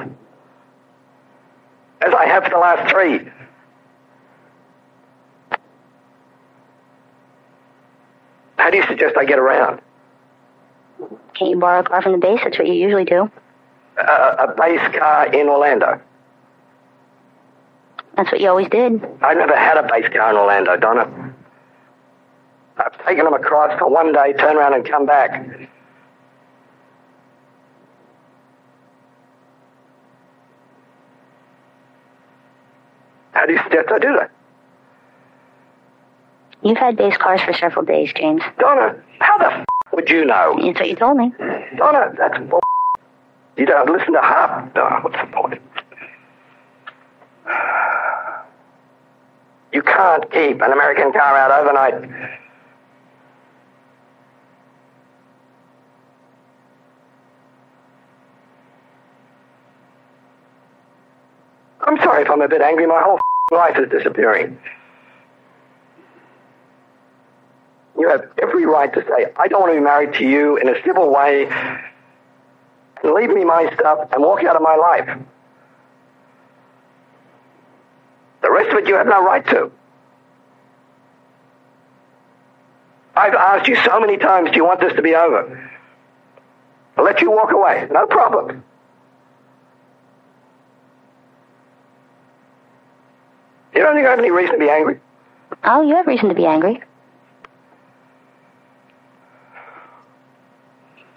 As 2.02 2.14
I 2.14 2.26
have 2.26 2.44
for 2.44 2.50
the 2.50 2.58
last 2.58 2.90
three. 2.90 3.30
How 8.58 8.70
do 8.70 8.76
you 8.76 8.84
suggest 8.86 9.16
I 9.16 9.24
get 9.24 9.38
around? 9.38 9.80
Can't 11.34 11.50
you 11.50 11.58
borrow 11.58 11.80
a 11.80 11.84
car 11.84 12.02
from 12.02 12.12
the 12.12 12.18
base? 12.18 12.40
That's 12.42 12.58
what 12.58 12.66
you 12.66 12.74
usually 12.74 13.04
do. 13.04 13.30
A, 13.98 14.02
a 14.02 14.54
base 14.56 14.98
car 14.98 15.26
in 15.32 15.48
Orlando. 15.48 16.00
That's 18.16 18.32
what 18.32 18.40
you 18.40 18.48
always 18.48 18.68
did. 18.68 19.04
I 19.20 19.34
never 19.34 19.54
had 19.56 19.76
a 19.76 19.82
base 19.82 20.08
car 20.12 20.30
in 20.30 20.36
Orlando, 20.36 20.76
Donna. 20.76 21.25
I've 22.86 23.04
taken 23.04 23.24
them 23.24 23.34
across 23.34 23.76
for 23.80 23.88
one 23.90 24.12
day, 24.12 24.32
turn 24.34 24.56
around 24.56 24.74
and 24.74 24.88
come 24.88 25.06
back. 25.06 25.44
How 33.32 33.44
do 33.44 33.52
you 33.54 33.58
suggest 33.64 33.88
I 33.92 33.98
do 33.98 34.16
that? 34.18 34.30
You've 36.62 36.78
had 36.78 36.96
base 36.96 37.16
cars 37.16 37.40
for 37.42 37.52
several 37.54 37.84
days, 37.84 38.12
James. 38.14 38.42
Donna, 38.58 38.96
how 39.18 39.36
the 39.38 39.52
f- 39.52 39.64
would 39.92 40.08
you 40.08 40.24
know? 40.24 40.56
That's 40.62 40.78
what 40.78 40.88
you 40.88 40.94
told 40.96 41.16
me. 41.16 41.32
Donna, 41.76 42.12
that's 42.16 42.38
bull. 42.48 42.60
You 43.56 43.66
don't 43.66 43.90
listen 43.90 44.12
to 44.12 44.20
half. 44.20 44.72
Donna, 44.74 45.00
what's 45.00 45.16
the 45.20 45.26
point? 45.32 45.60
You 49.72 49.82
can't 49.82 50.30
keep 50.30 50.62
an 50.62 50.72
American 50.72 51.12
car 51.12 51.36
out 51.36 51.50
overnight. 51.50 52.38
I'm 61.86 61.96
sorry 61.98 62.22
if 62.22 62.30
I'm 62.30 62.42
a 62.42 62.48
bit 62.48 62.60
angry. 62.60 62.86
My 62.86 63.00
whole 63.00 63.20
life 63.52 63.78
is 63.78 63.88
disappearing. 63.88 64.58
You 67.98 68.08
have 68.08 68.28
every 68.42 68.66
right 68.66 68.92
to 68.92 69.02
say, 69.02 69.32
I 69.36 69.48
don't 69.48 69.60
want 69.60 69.72
to 69.72 69.78
be 69.78 69.84
married 69.84 70.14
to 70.14 70.24
you 70.24 70.56
in 70.56 70.68
a 70.68 70.74
civil 70.84 71.12
way, 71.12 71.48
leave 73.04 73.30
me 73.30 73.44
my 73.44 73.72
stuff 73.74 74.08
and 74.12 74.22
walk 74.22 74.44
out 74.44 74.56
of 74.56 74.62
my 74.62 74.76
life. 74.76 75.18
The 78.42 78.50
rest 78.50 78.70
of 78.70 78.78
it 78.78 78.88
you 78.88 78.96
have 78.96 79.06
no 79.06 79.24
right 79.24 79.46
to. 79.48 79.70
I've 83.14 83.34
asked 83.34 83.66
you 83.66 83.76
so 83.76 83.98
many 83.98 84.18
times, 84.18 84.50
do 84.50 84.56
you 84.56 84.64
want 84.64 84.80
this 84.80 84.92
to 84.92 85.02
be 85.02 85.14
over? 85.14 85.70
I'll 86.98 87.04
let 87.04 87.22
you 87.22 87.30
walk 87.30 87.52
away. 87.52 87.88
No 87.90 88.06
problem. 88.06 88.62
You 93.76 93.82
don't 93.82 93.94
think 93.94 94.06
I 94.06 94.10
have 94.10 94.18
any 94.18 94.30
reason 94.30 94.54
to 94.54 94.58
be 94.58 94.70
angry? 94.70 94.98
Oh, 95.64 95.82
you 95.82 95.94
have 95.96 96.06
reason 96.06 96.30
to 96.30 96.34
be 96.34 96.46
angry. 96.46 96.82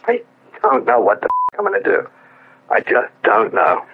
I 0.05 0.21
don't 0.61 0.85
know 0.85 0.99
what 0.99 1.21
the 1.21 1.27
f- 1.27 1.57
I'm 1.59 1.65
going 1.65 1.81
to 1.81 1.89
do. 1.89 2.09
I 2.69 2.81
just 2.81 3.07
don't 3.23 3.53
know. 3.53 3.85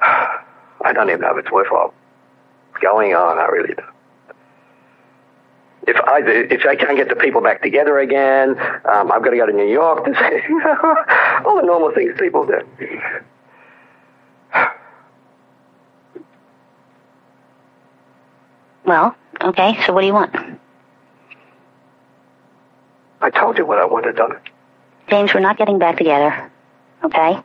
I 0.00 0.92
don't 0.94 1.10
even 1.10 1.20
know 1.20 1.36
if 1.36 1.44
it's 1.44 1.52
worthwhile 1.52 1.92
what's 2.70 2.82
going 2.82 3.14
on. 3.14 3.38
I 3.38 3.44
really 3.46 3.74
don't. 3.74 3.86
If 5.86 5.96
I 5.96 6.22
if 6.24 6.64
I 6.64 6.74
can't 6.74 6.96
get 6.96 7.08
the 7.10 7.16
people 7.16 7.42
back 7.42 7.60
together 7.60 7.98
again, 7.98 8.58
um, 8.90 9.12
I've 9.12 9.22
got 9.22 9.30
to 9.30 9.36
go 9.36 9.44
to 9.46 9.52
New 9.52 9.68
York 9.68 10.04
to 10.06 10.14
say 10.14 10.42
all 11.44 11.56
the 11.56 11.66
normal 11.66 11.92
things 11.92 12.12
people 12.18 12.46
do. 12.46 12.60
Well, 18.92 19.16
okay, 19.40 19.82
so 19.86 19.94
what 19.94 20.02
do 20.02 20.06
you 20.06 20.12
want? 20.12 20.36
I 23.22 23.30
told 23.30 23.56
you 23.56 23.64
what 23.64 23.78
I 23.78 23.86
wanted 23.86 24.16
done. 24.16 24.38
James, 25.08 25.32
we're 25.32 25.40
not 25.40 25.56
getting 25.56 25.78
back 25.78 25.96
together. 25.96 26.52
Okay? 27.02 27.38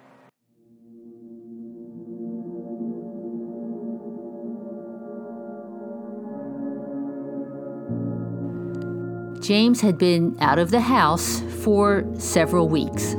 James 9.40 9.80
had 9.80 9.98
been 9.98 10.36
out 10.42 10.60
of 10.60 10.72
the 10.72 10.82
house 10.82 11.40
for 11.64 12.04
several 12.18 12.68
weeks 12.68 13.16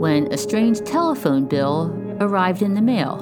when 0.00 0.32
a 0.32 0.38
strange 0.38 0.80
telephone 0.86 1.44
bill 1.44 1.94
arrived 2.18 2.62
in 2.62 2.72
the 2.72 2.80
mail. 2.80 3.20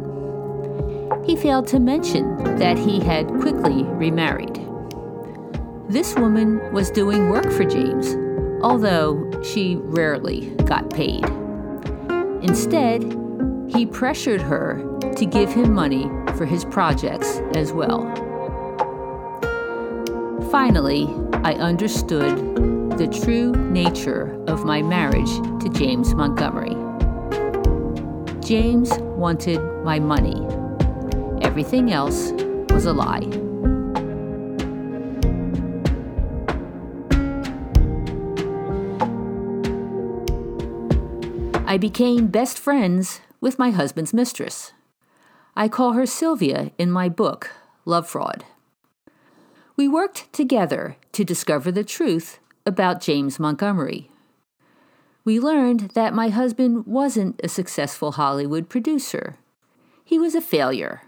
He 1.24 1.36
failed 1.36 1.66
to 1.68 1.80
mention 1.80 2.36
that 2.58 2.78
he 2.78 3.00
had 3.00 3.26
quickly 3.40 3.82
remarried. 3.82 4.54
This 5.88 6.14
woman 6.14 6.72
was 6.72 6.90
doing 6.90 7.28
work 7.30 7.50
for 7.52 7.64
James, 7.64 8.16
although 8.62 9.30
she 9.42 9.76
rarely 9.76 10.50
got 10.64 10.90
paid. 10.90 11.24
Instead, 12.42 13.02
he 13.68 13.86
pressured 13.86 14.40
her 14.40 14.82
to 15.16 15.26
give 15.26 15.52
him 15.52 15.72
money 15.72 16.08
for 16.36 16.44
his 16.44 16.64
projects 16.64 17.40
as 17.54 17.72
well. 17.72 18.02
Finally, 20.50 21.08
I 21.44 21.54
understood 21.54 22.38
the 22.96 23.06
true 23.06 23.52
nature 23.52 24.42
of 24.46 24.64
my 24.64 24.80
marriage 24.80 25.30
to 25.60 25.68
James 25.74 26.14
Montgomery. 26.14 26.74
James 28.40 28.90
wanted 29.18 29.60
my 29.84 29.98
money. 29.98 30.46
Everything 31.42 31.92
else 31.92 32.32
was 32.70 32.86
a 32.86 32.94
lie. 32.94 33.20
I 41.66 41.76
became 41.76 42.28
best 42.28 42.58
friends 42.58 43.20
with 43.42 43.58
my 43.58 43.72
husband's 43.72 44.14
mistress. 44.14 44.72
I 45.54 45.68
call 45.68 45.92
her 45.92 46.06
Sylvia 46.06 46.70
in 46.78 46.90
my 46.90 47.10
book, 47.10 47.50
Love 47.84 48.08
Fraud. 48.08 48.46
We 49.76 49.86
worked 49.86 50.32
together 50.32 50.96
to 51.12 51.24
discover 51.24 51.70
the 51.70 51.84
truth 51.84 52.38
about 52.66 53.00
James 53.00 53.38
Montgomery. 53.38 54.10
We 55.24 55.40
learned 55.40 55.92
that 55.94 56.14
my 56.14 56.28
husband 56.28 56.86
wasn't 56.86 57.40
a 57.42 57.48
successful 57.48 58.12
Hollywood 58.12 58.68
producer. 58.68 59.36
He 60.04 60.18
was 60.18 60.34
a 60.34 60.40
failure, 60.40 61.02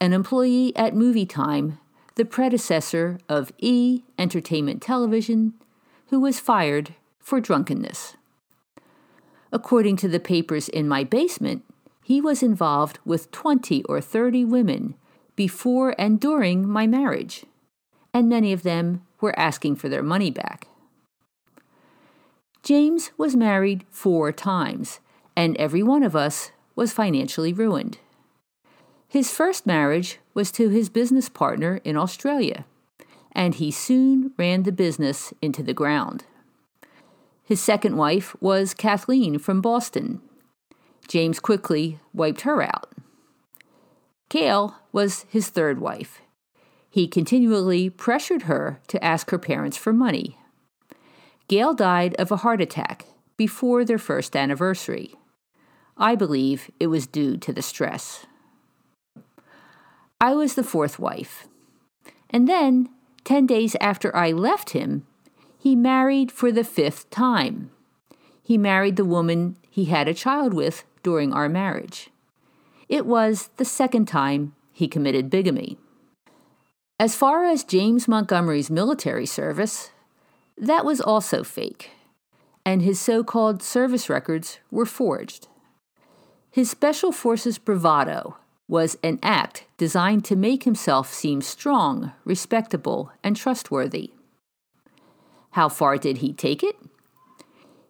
an 0.00 0.12
employee 0.12 0.76
at 0.76 0.94
Movie 0.94 1.26
Time, 1.26 1.78
the 2.16 2.24
predecessor 2.24 3.18
of 3.28 3.52
E! 3.58 4.02
Entertainment 4.18 4.82
Television, 4.82 5.54
who 6.08 6.20
was 6.20 6.40
fired 6.40 6.94
for 7.20 7.40
drunkenness. 7.40 8.16
According 9.52 9.96
to 9.96 10.08
the 10.08 10.20
papers 10.20 10.68
in 10.68 10.88
my 10.88 11.04
basement, 11.04 11.64
he 12.02 12.20
was 12.20 12.42
involved 12.42 12.98
with 13.04 13.30
20 13.30 13.84
or 13.84 14.00
30 14.00 14.44
women 14.44 14.94
before 15.36 15.94
and 15.98 16.18
during 16.18 16.68
my 16.68 16.86
marriage, 16.86 17.44
and 18.12 18.28
many 18.28 18.52
of 18.52 18.62
them 18.62 19.02
were 19.20 19.38
asking 19.38 19.76
for 19.76 19.88
their 19.88 20.02
money 20.02 20.30
back. 20.30 20.68
James 22.68 23.12
was 23.16 23.34
married 23.34 23.86
four 23.88 24.30
times, 24.30 25.00
and 25.34 25.56
every 25.56 25.82
one 25.82 26.02
of 26.02 26.14
us 26.14 26.50
was 26.76 26.92
financially 26.92 27.50
ruined. 27.50 27.96
His 29.08 29.32
first 29.32 29.66
marriage 29.66 30.18
was 30.34 30.52
to 30.52 30.68
his 30.68 30.90
business 30.90 31.30
partner 31.30 31.80
in 31.82 31.96
Australia, 31.96 32.66
and 33.32 33.54
he 33.54 33.70
soon 33.70 34.32
ran 34.36 34.64
the 34.64 34.70
business 34.70 35.32
into 35.40 35.62
the 35.62 35.72
ground. 35.72 36.26
His 37.42 37.58
second 37.58 37.96
wife 37.96 38.36
was 38.38 38.74
Kathleen 38.74 39.38
from 39.38 39.62
Boston. 39.62 40.20
James 41.08 41.40
quickly 41.40 42.00
wiped 42.12 42.42
her 42.42 42.60
out. 42.60 42.92
Gail 44.28 44.76
was 44.92 45.24
his 45.30 45.48
third 45.48 45.80
wife. 45.80 46.20
He 46.90 47.08
continually 47.08 47.88
pressured 47.88 48.42
her 48.42 48.78
to 48.88 49.02
ask 49.02 49.30
her 49.30 49.38
parents 49.38 49.78
for 49.78 49.94
money. 49.94 50.36
Gail 51.48 51.72
died 51.72 52.14
of 52.16 52.30
a 52.30 52.36
heart 52.36 52.60
attack 52.60 53.06
before 53.38 53.82
their 53.82 53.98
first 53.98 54.36
anniversary. 54.36 55.14
I 55.96 56.14
believe 56.14 56.70
it 56.78 56.88
was 56.88 57.06
due 57.06 57.38
to 57.38 57.52
the 57.52 57.62
stress. 57.62 58.26
I 60.20 60.34
was 60.34 60.54
the 60.54 60.62
fourth 60.62 60.98
wife. 60.98 61.48
And 62.28 62.46
then, 62.46 62.90
10 63.24 63.46
days 63.46 63.76
after 63.80 64.14
I 64.14 64.30
left 64.30 64.70
him, 64.70 65.06
he 65.58 65.74
married 65.74 66.30
for 66.30 66.52
the 66.52 66.64
fifth 66.64 67.08
time. 67.08 67.70
He 68.42 68.58
married 68.58 68.96
the 68.96 69.04
woman 69.04 69.56
he 69.70 69.86
had 69.86 70.06
a 70.06 70.14
child 70.14 70.52
with 70.52 70.84
during 71.02 71.32
our 71.32 71.48
marriage. 71.48 72.10
It 72.88 73.06
was 73.06 73.48
the 73.56 73.64
second 73.64 74.06
time 74.06 74.54
he 74.72 74.86
committed 74.86 75.30
bigamy. 75.30 75.78
As 77.00 77.14
far 77.14 77.44
as 77.44 77.64
James 77.64 78.06
Montgomery's 78.06 78.70
military 78.70 79.26
service, 79.26 79.92
that 80.60 80.84
was 80.84 81.00
also 81.00 81.42
fake, 81.42 81.90
and 82.64 82.82
his 82.82 83.00
so 83.00 83.22
called 83.22 83.62
service 83.62 84.08
records 84.08 84.58
were 84.70 84.86
forged. 84.86 85.48
His 86.50 86.70
Special 86.70 87.12
Forces 87.12 87.58
bravado 87.58 88.36
was 88.66 88.98
an 89.02 89.18
act 89.22 89.64
designed 89.76 90.24
to 90.26 90.36
make 90.36 90.64
himself 90.64 91.12
seem 91.12 91.40
strong, 91.40 92.12
respectable, 92.24 93.12
and 93.22 93.36
trustworthy. 93.36 94.12
How 95.52 95.68
far 95.68 95.96
did 95.96 96.18
he 96.18 96.32
take 96.32 96.62
it? 96.62 96.76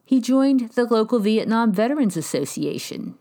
He 0.05 0.21
joined 0.21 0.71
the 0.71 0.85
local 0.85 1.19
Vietnam 1.19 1.73
Veterans 1.73 2.17
Association 2.17 3.17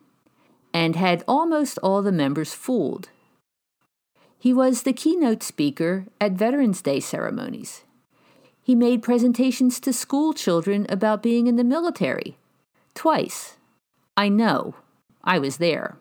and 0.74 0.96
had 0.96 1.24
almost 1.28 1.80
all 1.82 2.02
the 2.02 2.12
members 2.12 2.54
fooled. 2.54 3.10
He 4.38 4.54
was 4.54 4.84
the 4.84 4.94
keynote 4.94 5.42
speaker 5.42 6.06
at 6.22 6.34
Veterans 6.34 6.82
Day 6.82 7.00
ceremonies. 7.00 7.84
He 8.68 8.76
made 8.76 9.02
presentations 9.02 9.80
to 9.80 9.94
school 9.94 10.34
children 10.34 10.86
about 10.90 11.24
being 11.24 11.48
in 11.48 11.56
the 11.56 11.64
military. 11.64 12.38
Twice. 12.94 13.56
I 14.18 14.28
know. 14.28 14.76
I 15.24 15.40
was 15.40 15.56
there. 15.56 15.96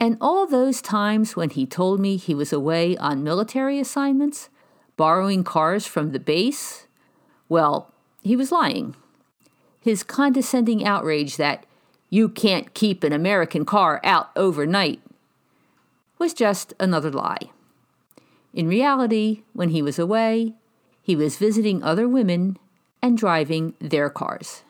And 0.00 0.16
all 0.20 0.44
those 0.44 0.82
times 0.82 1.36
when 1.36 1.50
he 1.50 1.66
told 1.66 2.00
me 2.00 2.16
he 2.16 2.34
was 2.34 2.52
away 2.52 2.96
on 2.96 3.22
military 3.22 3.78
assignments, 3.78 4.48
borrowing 4.96 5.44
cars 5.44 5.86
from 5.86 6.10
the 6.10 6.18
base, 6.18 6.88
well, 7.48 7.92
he 8.22 8.34
was 8.34 8.50
lying. 8.50 8.96
His 9.78 10.02
condescending 10.02 10.84
outrage 10.84 11.36
that 11.36 11.64
you 12.08 12.28
can't 12.28 12.74
keep 12.74 13.04
an 13.04 13.12
American 13.12 13.64
car 13.64 14.00
out 14.02 14.30
overnight 14.34 15.00
was 16.18 16.34
just 16.34 16.74
another 16.80 17.12
lie. 17.12 17.52
In 18.52 18.66
reality, 18.66 19.44
when 19.52 19.68
he 19.68 19.80
was 19.80 19.96
away, 19.96 20.54
he 21.10 21.16
was 21.16 21.38
visiting 21.38 21.82
other 21.82 22.06
women 22.06 22.56
and 23.02 23.18
driving 23.18 23.74
their 23.80 24.08
cars. 24.08 24.62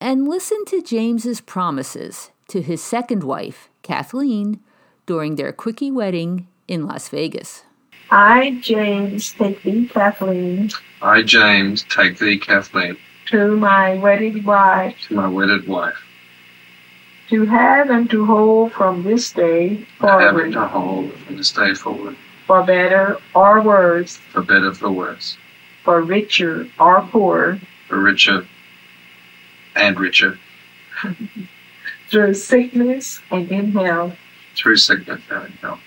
And 0.00 0.26
listen 0.26 0.64
to 0.64 0.82
James's 0.82 1.40
promises 1.40 2.32
to 2.48 2.60
his 2.60 2.82
second 2.82 3.22
wife, 3.22 3.68
Kathleen, 3.84 4.58
during 5.06 5.36
their 5.36 5.52
quickie 5.52 5.92
wedding 5.92 6.48
in 6.66 6.88
Las 6.88 7.08
Vegas. 7.08 7.62
I, 8.10 8.58
James, 8.62 9.32
take 9.34 9.62
thee, 9.62 9.86
Kathleen, 9.86 10.70
I, 11.00 11.22
James, 11.22 11.84
take 11.84 12.18
thee, 12.18 12.36
Kathleen, 12.36 12.96
to 13.26 13.56
my 13.56 13.94
wedded 13.98 14.44
wife, 14.44 14.96
to 15.06 15.14
my 15.14 15.28
wedded 15.28 15.68
wife, 15.68 16.02
to 17.28 17.46
have 17.46 17.90
and 17.90 18.10
to 18.10 18.26
hold 18.26 18.72
from 18.72 19.04
this 19.04 19.30
day 19.30 19.86
having 20.00 20.46
and 20.46 20.52
to 20.54 20.66
hold 20.66 21.12
from 21.12 21.36
this 21.36 21.52
day 21.52 21.74
forward, 21.74 22.16
for 22.46 22.62
better 22.62 23.18
or 23.34 23.60
worse, 23.62 24.16
for 24.16 24.42
better, 24.42 24.72
for 24.74 24.90
worse, 24.90 25.36
for 25.82 26.02
richer 26.02 26.68
or 26.78 27.02
poorer, 27.02 27.60
for 27.88 28.00
richer 28.00 28.46
and 29.76 29.98
richer, 29.98 30.38
through 32.08 32.34
sickness 32.34 33.20
and 33.30 33.50
in 33.50 33.72
health, 33.72 34.16
through 34.56 34.76
sickness 34.76 35.20
and 35.30 35.46
in 35.46 35.52
health, 35.52 35.80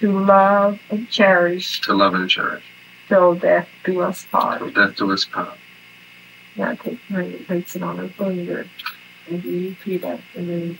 to 0.00 0.18
love 0.18 0.78
and 0.90 1.08
cherish, 1.10 1.80
to 1.82 1.92
love 1.92 2.14
and 2.14 2.28
cherish, 2.30 2.64
till 3.08 3.34
death 3.34 3.68
do 3.84 4.00
us 4.00 4.24
part. 4.30 4.58
till 4.58 4.70
death 4.70 4.96
do 4.96 5.12
us 5.12 5.24
part. 5.24 5.58
Now 6.56 6.74
take 6.74 6.98
and 7.10 7.46
place 7.46 7.76
it 7.76 7.82
on 7.82 7.98
her 7.98 8.08
finger, 8.08 8.66
and 9.28 9.44
you 9.44 9.68
repeat 9.70 10.04
after 10.04 10.40
me. 10.40 10.78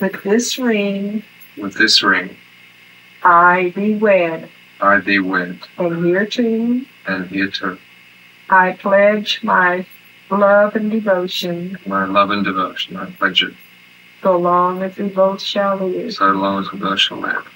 With 0.00 0.22
this 0.22 0.58
ring, 0.58 1.22
With 1.56 1.74
this 1.74 2.02
ring, 2.02 2.36
I 3.24 3.72
be 3.74 3.94
wed, 3.94 4.48
I 4.80 4.98
be 4.98 5.18
wed, 5.18 5.58
and 5.78 6.04
hereto 6.04 6.80
and 7.06 7.26
hereto 7.28 7.78
I 8.50 8.72
pledge 8.72 9.42
my 9.42 9.86
love 10.30 10.74
and 10.76 10.90
devotion 10.90 11.78
my 11.86 12.04
love 12.04 12.30
and 12.30 12.44
devotion, 12.44 12.96
I 12.96 13.10
pledge 13.10 13.42
it, 13.42 13.54
so 14.22 14.36
long 14.36 14.82
as 14.82 14.96
we 14.96 15.08
both 15.08 15.42
shall 15.42 15.76
live. 15.76 16.14
so 16.14 16.30
long 16.30 16.62
as 16.64 16.72
we 16.72 16.78
both 16.78 16.98
shall 16.98 17.18
live. 17.18 17.46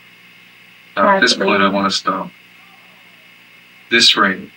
Now, 0.96 1.08
at 1.16 1.20
this 1.20 1.34
point, 1.34 1.62
I 1.62 1.68
want 1.68 1.90
to 1.90 1.96
stop. 1.96 2.30
This 3.90 4.16
ring 4.16 4.50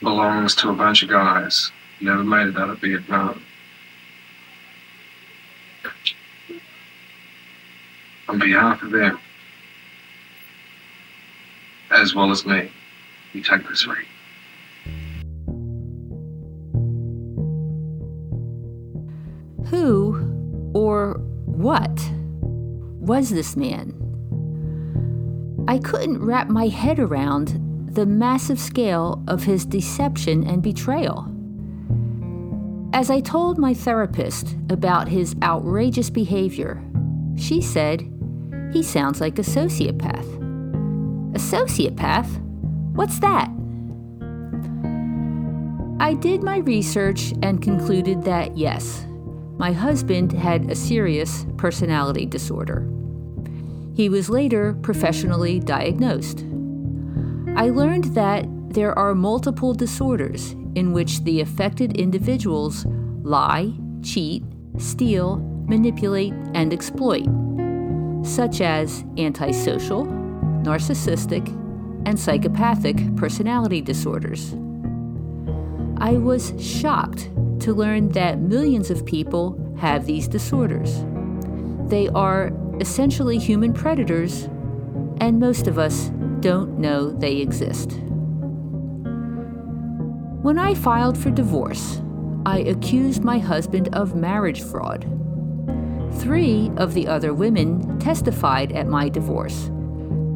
belongs 0.00 0.54
to 0.56 0.68
a 0.68 0.74
bunch 0.74 1.02
of 1.02 1.08
guys 1.08 1.72
never 2.00 2.22
made 2.24 2.48
it 2.48 2.56
out 2.56 2.70
of 2.70 2.80
Vietnam. 2.80 3.42
On 8.32 8.38
behalf 8.38 8.82
of 8.82 8.92
them, 8.92 9.18
as 11.90 12.14
well 12.14 12.30
as 12.30 12.46
me, 12.46 12.70
you 13.34 13.42
take 13.42 13.68
this 13.68 13.86
ring. 13.86 14.06
Who 19.66 20.16
or 20.72 21.20
what 21.44 22.10
was 23.00 23.28
this 23.28 23.54
man? 23.54 23.92
I 25.68 25.76
couldn't 25.76 26.24
wrap 26.24 26.48
my 26.48 26.68
head 26.68 26.98
around 26.98 27.60
the 27.94 28.06
massive 28.06 28.58
scale 28.58 29.22
of 29.28 29.44
his 29.44 29.66
deception 29.66 30.46
and 30.46 30.62
betrayal. 30.62 31.28
As 32.94 33.10
I 33.10 33.20
told 33.20 33.58
my 33.58 33.74
therapist 33.74 34.56
about 34.70 35.08
his 35.08 35.36
outrageous 35.42 36.08
behavior, 36.08 36.82
she 37.36 37.60
said, 37.60 38.08
He 38.72 38.82
sounds 38.82 39.20
like 39.20 39.38
a 39.38 39.42
sociopath. 39.42 40.26
A 41.34 41.38
sociopath? 41.38 42.40
What's 42.94 43.18
that? 43.20 43.50
I 46.00 46.14
did 46.14 46.42
my 46.42 46.58
research 46.58 47.32
and 47.42 47.62
concluded 47.62 48.24
that 48.24 48.56
yes, 48.56 49.06
my 49.58 49.72
husband 49.72 50.32
had 50.32 50.70
a 50.70 50.74
serious 50.74 51.46
personality 51.56 52.26
disorder. 52.26 52.88
He 53.94 54.08
was 54.08 54.30
later 54.30 54.74
professionally 54.82 55.60
diagnosed. 55.60 56.40
I 57.54 57.68
learned 57.68 58.14
that 58.14 58.46
there 58.70 58.98
are 58.98 59.14
multiple 59.14 59.74
disorders 59.74 60.52
in 60.74 60.92
which 60.92 61.22
the 61.24 61.42
affected 61.42 61.96
individuals 61.98 62.86
lie, 63.22 63.72
cheat, 64.02 64.42
steal, 64.78 65.36
manipulate, 65.68 66.32
and 66.54 66.72
exploit, 66.72 67.28
such 68.22 68.60
as 68.60 69.04
antisocial, 69.18 70.06
narcissistic, 70.62 71.46
and 72.06 72.18
psychopathic 72.18 73.14
personality 73.16 73.80
disorders. 73.80 74.54
I 75.98 76.14
was 76.14 76.52
shocked 76.60 77.30
to 77.60 77.72
learn 77.72 78.08
that 78.10 78.40
millions 78.40 78.90
of 78.90 79.06
people 79.06 79.58
have 79.78 80.06
these 80.06 80.26
disorders. 80.26 81.04
They 81.88 82.08
are 82.08 82.52
essentially 82.80 83.38
human 83.38 83.72
predators, 83.72 84.44
and 85.20 85.38
most 85.38 85.66
of 85.66 85.78
us 85.78 86.10
don't 86.40 86.78
know 86.78 87.10
they 87.10 87.36
exist. 87.36 87.92
When 90.42 90.58
I 90.58 90.74
filed 90.74 91.16
for 91.16 91.30
divorce, 91.30 92.02
I 92.44 92.58
accused 92.60 93.22
my 93.22 93.38
husband 93.38 93.94
of 93.94 94.16
marriage 94.16 94.62
fraud. 94.62 95.04
Three 96.18 96.70
of 96.76 96.94
the 96.94 97.08
other 97.08 97.34
women 97.34 97.98
testified 97.98 98.70
at 98.72 98.86
my 98.86 99.08
divorce, 99.08 99.70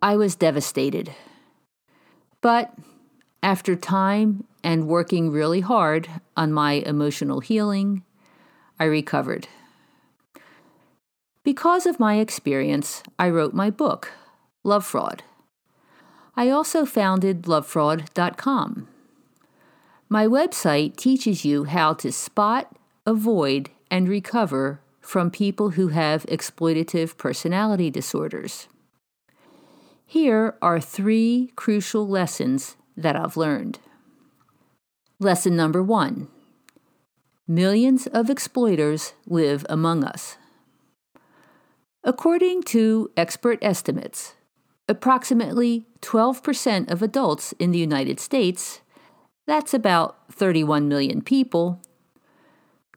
I 0.03 0.17
was 0.17 0.35
devastated. 0.35 1.15
But 2.41 2.73
after 3.41 3.73
time 3.77 4.43
and 4.61 4.89
working 4.89 5.31
really 5.31 5.61
hard 5.61 6.09
on 6.35 6.51
my 6.51 6.73
emotional 6.73 7.39
healing, 7.39 8.03
I 8.77 8.83
recovered. 8.83 9.47
Because 11.45 11.85
of 11.85 12.01
my 12.01 12.15
experience, 12.15 13.01
I 13.17 13.29
wrote 13.29 13.53
my 13.53 13.69
book, 13.69 14.11
Love 14.65 14.85
Fraud. 14.85 15.23
I 16.35 16.49
also 16.49 16.85
founded 16.85 17.43
lovefraud.com. 17.43 18.89
My 20.09 20.27
website 20.27 20.97
teaches 20.97 21.45
you 21.45 21.63
how 21.63 21.93
to 21.93 22.11
spot, 22.11 22.75
avoid, 23.05 23.69
and 23.89 24.09
recover 24.09 24.81
from 24.99 25.31
people 25.31 25.71
who 25.71 25.87
have 25.89 26.25
exploitative 26.25 27.17
personality 27.17 27.89
disorders. 27.89 28.67
Here 30.13 30.55
are 30.61 30.79
three 30.79 31.51
crucial 31.55 32.07
lessons 32.07 32.75
that 32.95 33.15
I've 33.15 33.35
learned. 33.35 33.79
Lesson 35.17 35.55
number 35.55 35.81
one 35.81 36.27
Millions 37.47 38.05
of 38.05 38.29
exploiters 38.29 39.13
live 39.25 39.65
among 39.69 40.03
us. 40.03 40.37
According 42.03 42.61
to 42.73 43.09
expert 43.17 43.57
estimates, 43.63 44.35
approximately 44.87 45.87
12% 46.01 46.91
of 46.91 47.01
adults 47.01 47.53
in 47.53 47.71
the 47.71 47.79
United 47.79 48.19
States, 48.19 48.81
that's 49.47 49.73
about 49.73 50.31
31 50.31 50.87
million 50.87 51.23
people, 51.23 51.81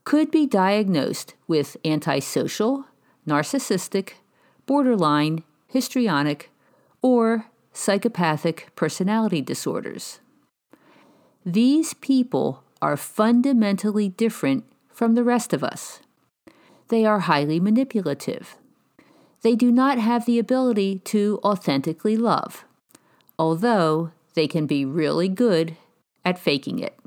could 0.04 0.30
be 0.30 0.44
diagnosed 0.44 1.32
with 1.48 1.78
antisocial, 1.82 2.84
narcissistic, 3.26 4.16
borderline, 4.66 5.44
histrionic, 5.66 6.50
or 7.06 7.46
psychopathic 7.72 8.66
personality 8.74 9.40
disorders. 9.40 10.18
These 11.44 11.94
people 11.94 12.64
are 12.82 12.96
fundamentally 12.96 14.08
different 14.08 14.64
from 14.92 15.14
the 15.14 15.22
rest 15.22 15.52
of 15.52 15.62
us. 15.62 16.00
They 16.88 17.06
are 17.06 17.20
highly 17.20 17.60
manipulative. 17.60 18.56
They 19.42 19.54
do 19.54 19.70
not 19.70 19.98
have 19.98 20.26
the 20.26 20.40
ability 20.40 20.98
to 21.04 21.38
authentically 21.44 22.16
love, 22.16 22.64
although 23.38 24.10
they 24.34 24.48
can 24.48 24.66
be 24.66 24.84
really 24.84 25.28
good 25.28 25.76
at 26.24 26.40
faking 26.40 26.80
it. 26.80 26.98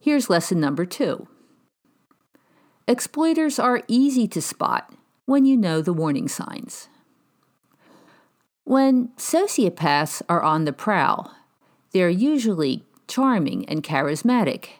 Here's 0.00 0.28
lesson 0.28 0.58
number 0.58 0.84
two 0.84 1.28
Exploiters 2.88 3.60
are 3.60 3.84
easy 3.86 4.26
to 4.26 4.42
spot 4.42 4.92
when 5.26 5.44
you 5.44 5.56
know 5.56 5.80
the 5.80 5.92
warning 5.92 6.26
signs. 6.26 6.88
When 8.66 9.10
sociopaths 9.16 10.22
are 10.28 10.42
on 10.42 10.64
the 10.64 10.72
prowl, 10.72 11.32
they're 11.92 12.08
usually 12.08 12.82
charming 13.06 13.64
and 13.68 13.80
charismatic 13.80 14.70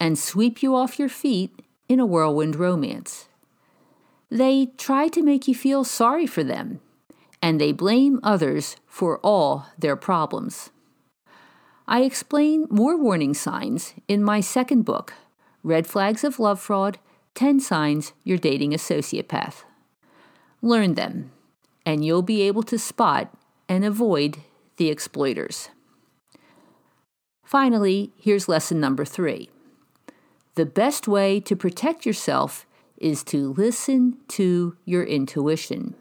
and 0.00 0.18
sweep 0.18 0.62
you 0.62 0.74
off 0.74 0.98
your 0.98 1.10
feet 1.10 1.50
in 1.86 2.00
a 2.00 2.06
whirlwind 2.06 2.56
romance. 2.56 3.28
They 4.30 4.70
try 4.78 5.08
to 5.08 5.22
make 5.22 5.46
you 5.46 5.54
feel 5.54 5.84
sorry 5.84 6.26
for 6.26 6.42
them, 6.42 6.80
and 7.42 7.60
they 7.60 7.72
blame 7.72 8.18
others 8.22 8.76
for 8.86 9.18
all 9.18 9.66
their 9.78 9.94
problems. 9.94 10.70
I 11.86 12.00
explain 12.00 12.66
more 12.70 12.96
warning 12.96 13.34
signs 13.34 13.92
in 14.08 14.24
my 14.24 14.40
second 14.40 14.86
book, 14.86 15.12
Red 15.62 15.86
Flags 15.86 16.24
of 16.24 16.40
Love 16.40 16.60
Fraud 16.60 16.96
10 17.34 17.60
Signs 17.60 18.14
You're 18.22 18.38
Dating 18.38 18.72
a 18.72 18.78
Sociopath. 18.78 19.64
Learn 20.62 20.94
them 20.94 21.30
and 21.86 22.04
you'll 22.04 22.22
be 22.22 22.42
able 22.42 22.62
to 22.64 22.78
spot 22.78 23.34
and 23.68 23.84
avoid 23.84 24.38
the 24.76 24.90
exploiters. 24.90 25.68
Finally, 27.44 28.12
here's 28.16 28.48
lesson 28.48 28.80
number 28.80 29.04
three. 29.04 29.50
The 30.54 30.66
best 30.66 31.06
way 31.06 31.40
to 31.40 31.56
protect 31.56 32.06
yourself 32.06 32.66
is 32.96 33.22
to 33.24 33.52
listen 33.52 34.18
to 34.28 34.76
your 34.84 35.04
intuition. 35.04 35.94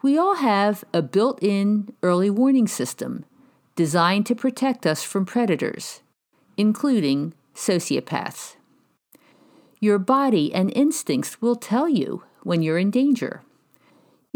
We 0.00 0.16
all 0.16 0.36
have 0.36 0.84
a 0.94 1.02
built 1.02 1.42
in 1.42 1.92
early 2.02 2.30
warning 2.30 2.68
system 2.68 3.24
designed 3.74 4.26
to 4.26 4.34
protect 4.34 4.86
us 4.86 5.02
from 5.02 5.26
predators, 5.26 6.02
including 6.56 7.34
sociopaths. 7.54 8.56
Your 9.80 9.98
body 9.98 10.52
and 10.54 10.72
instincts 10.74 11.40
will 11.40 11.56
tell 11.56 11.88
you 11.88 12.24
when 12.42 12.62
you're 12.62 12.78
in 12.78 12.90
danger. 12.90 13.42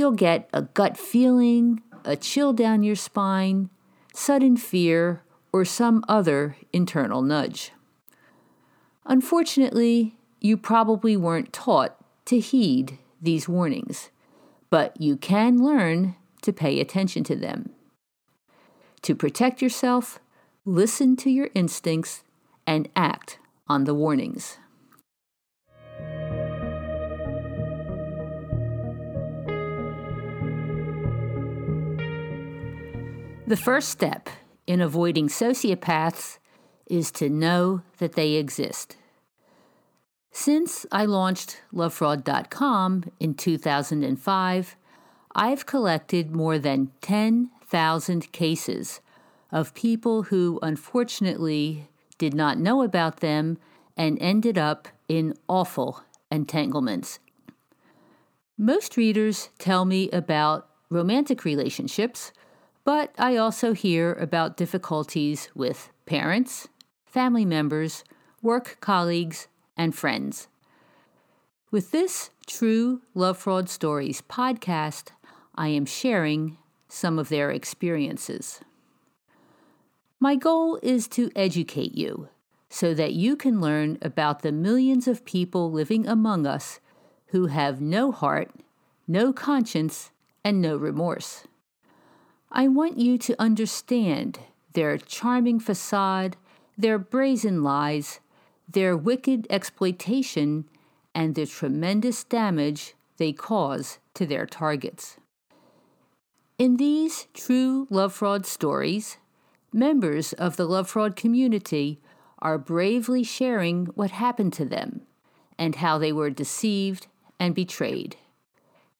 You'll 0.03 0.11
get 0.11 0.51
a 0.53 0.62
gut 0.62 0.97
feeling, 0.97 1.81
a 2.05 2.17
chill 2.17 2.53
down 2.53 2.83
your 2.83 2.97
spine, 2.97 3.71
sudden 4.12 4.57
fear, 4.57 5.23
or 5.53 5.65
some 5.65 6.03
other 6.09 6.57
internal 6.73 7.23
nudge. 7.23 7.71
Unfortunately, 9.07 10.17
you 10.41 10.57
probably 10.57 11.17
weren't 11.17 11.53
taught 11.53 11.95
to 12.25 12.41
heed 12.41 12.99
these 13.21 13.49
warnings, 13.49 14.11
but 14.71 15.01
you 15.01 15.17
can 15.17 15.62
learn 15.62 16.17
to 16.43 16.53
pay 16.53 16.81
attention 16.81 17.23
to 17.23 17.37
them. 17.37 17.71
To 19.03 19.15
protect 19.15 19.62
yourself, 19.62 20.19
listen 20.65 21.15
to 21.19 21.31
your 21.31 21.49
instincts 21.55 22.25
and 22.67 22.88
act 22.97 23.38
on 23.69 23.85
the 23.85 23.95
warnings. 23.95 24.59
The 33.53 33.59
first 33.59 33.91
step 33.91 34.31
in 34.67 34.81
avoiding 34.81 35.29
sociopaths 35.29 36.38
is 36.87 37.11
to 37.11 37.29
know 37.29 37.83
that 37.99 38.15
they 38.15 38.33
exist. 38.37 38.97
Since 40.31 40.87
I 40.91 41.05
launched 41.05 41.61
lovefraud.com 41.71 43.12
in 43.21 43.35
2005, 43.35 44.77
I've 45.35 45.67
collected 45.67 46.35
more 46.35 46.59
than 46.59 46.93
10,000 47.03 48.33
cases 48.33 49.03
of 49.51 49.75
people 49.75 50.23
who 50.23 50.59
unfortunately 50.62 51.91
did 52.17 52.33
not 52.33 52.57
know 52.57 52.81
about 52.81 53.19
them 53.19 53.59
and 53.99 54.17
ended 54.23 54.57
up 54.57 54.88
in 55.09 55.35
awful 55.47 56.03
entanglements. 56.31 57.19
Most 58.57 58.97
readers 58.97 59.51
tell 59.59 59.85
me 59.85 60.09
about 60.09 60.71
romantic 60.88 61.45
relationships 61.45 62.33
but 62.85 63.14
I 63.18 63.37
also 63.37 63.73
hear 63.73 64.12
about 64.14 64.57
difficulties 64.57 65.49
with 65.55 65.90
parents, 66.07 66.68
family 67.05 67.45
members, 67.45 68.05
work 68.42 68.79
colleagues, 68.81 69.47
and 69.77 69.95
friends. 69.95 70.49
With 71.71 71.90
this 71.90 72.31
True 72.47 73.03
Love 73.14 73.38
Fraud 73.38 73.68
Stories 73.68 74.23
podcast, 74.23 75.11
I 75.55 75.68
am 75.68 75.87
sharing 75.87 76.59
some 76.88 77.18
of 77.18 77.29
their 77.29 77.51
experiences. 77.51 78.61
My 80.21 80.35
goal 80.37 80.79
is 80.83 81.09
to 81.09 81.31
educate 81.35 81.95
you 81.95 82.29
so 82.68 82.95
that 82.95 83.12
you 83.12 83.37
can 83.37 83.61
learn 83.61 83.99
about 84.03 84.42
the 84.42 84.53
millions 84.53 85.07
of 85.07 85.25
people 85.25 85.71
living 85.71 86.07
among 86.07 86.47
us 86.47 86.81
who 87.27 87.47
have 87.47 87.81
no 87.81 88.12
heart, 88.12 88.51
no 89.09 89.33
conscience, 89.33 90.11
and 90.45 90.61
no 90.61 90.77
remorse. 90.77 91.45
I 92.55 92.69
want 92.69 92.99
you 92.99 93.17
to 93.17 93.41
understand 93.41 94.41
their 94.75 94.99
charming 94.99 95.59
facade, 95.59 96.37
their 96.77 96.99
brazen 96.99 97.62
lies, 97.62 98.21
their 98.69 98.95
wicked 98.95 99.47
exploitation, 99.49 100.69
and 101.15 101.35
the 101.35 101.47
tremendous 101.47 102.25
damage 102.25 102.95
they 103.17 103.33
cause 103.33 103.99
to 104.12 104.27
their 104.27 104.45
targets. 104.45 105.17
In 106.59 106.77
these 106.77 107.27
true 107.33 107.87
love 107.88 108.12
fraud 108.12 108.45
stories, 108.45 109.17
members 109.73 110.35
of 110.35 110.57
the 110.57 110.67
love 110.67 110.91
fraud 110.91 111.17
community 111.17 112.01
are 112.41 112.59
bravely 112.59 113.25
sharing 113.25 113.87
what 113.87 114.11
happened 114.11 114.53
to 114.55 114.67
them 114.67 115.01
and 115.59 115.77
how 115.77 115.97
they 115.97 116.12
were 116.12 116.29
deceived 116.29 117.07
and 117.41 117.55
betrayed. 117.55 118.17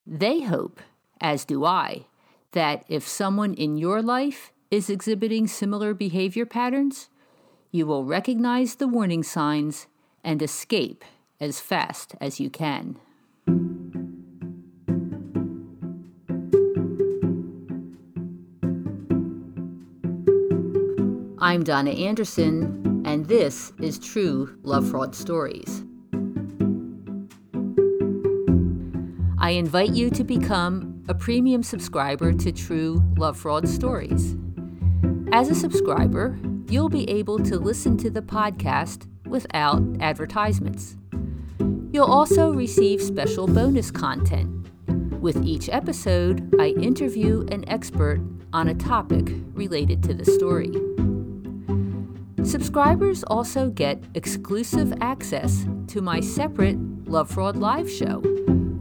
They 0.07 0.41
hope, 0.41 0.81
as 1.21 1.45
do 1.45 1.67
I, 1.67 2.07
that 2.53 2.85
if 2.88 3.07
someone 3.07 3.55
in 3.55 3.77
your 3.77 4.01
life 4.01 4.53
is 4.71 4.88
exhibiting 4.88 5.47
similar 5.47 5.93
behavior 5.93 6.47
patterns, 6.47 7.09
you 7.71 7.87
will 7.87 8.05
recognize 8.05 8.77
the 8.77 8.88
warning 8.88 9.23
signs 9.23 9.87
and 10.23 10.41
escape 10.43 11.05
as 11.41 11.61
fast 11.61 12.15
as 12.21 12.38
you 12.38 12.49
can. 12.49 12.99
I'm 21.38 21.65
Donna 21.65 21.91
Andersen, 21.91 23.03
and 23.05 23.27
this 23.27 23.73
is 23.81 23.99
True 23.99 24.57
Love 24.62 24.88
Fraud 24.91 25.15
Stories. 25.15 25.83
I 29.38 29.51
invite 29.51 29.91
you 29.91 30.09
to 30.11 30.23
become 30.23 30.91
a 31.09 31.15
premium 31.15 31.62
subscriber 31.62 32.33
to 32.33 32.53
True 32.53 33.03
Love 33.17 33.37
Fraud 33.37 33.69
Stories. 33.69 34.37
As 35.33 35.49
a 35.49 35.55
subscriber, 35.55 36.38
you'll 36.69 36.88
be 36.88 37.09
able 37.11 37.38
to 37.41 37.59
listen 37.59 37.97
to 37.99 38.11
the 38.11 38.23
podcast 38.23 39.09
without 39.27 39.83
advertisements. 40.01 40.97
You'll 41.93 42.07
also 42.07 42.53
receive 42.53 43.03
special 43.03 43.47
bonus 43.47 43.91
content, 43.91 44.69
With 45.23 45.45
each 45.45 45.69
episode, 45.69 46.53
I 46.59 46.71
interview 46.71 47.47
an 47.53 47.69
expert 47.69 48.21
on 48.53 48.67
a 48.67 48.75
topic 48.75 49.33
related 49.55 50.03
to 50.03 50.15
the 50.15 50.25
story. 50.25 50.73
Subscribers 52.45 53.23
also 53.25 53.71
get 53.71 54.03
exclusive 54.15 54.93
access 55.01 55.65
to 55.87 56.01
my 56.01 56.19
separate 56.19 56.77
Love 57.07 57.31
Fraud 57.31 57.57
Live 57.57 57.88
show, 57.88 58.21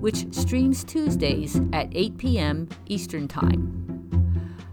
which 0.01 0.25
streams 0.33 0.83
Tuesdays 0.83 1.61
at 1.71 1.87
8 1.91 2.17
p.m. 2.17 2.67
Eastern 2.87 3.27
Time. 3.27 3.77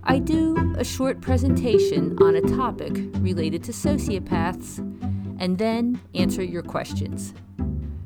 I 0.03 0.19
do 0.19 0.75
a 0.79 0.85
short 0.85 1.21
presentation 1.21 2.17
on 2.23 2.35
a 2.35 2.41
topic 2.41 2.93
related 3.21 3.63
to 3.65 3.73
sociopaths 3.73 4.79
and 5.39 5.59
then 5.59 6.01
answer 6.15 6.43
your 6.43 6.63
questions. 6.63 7.35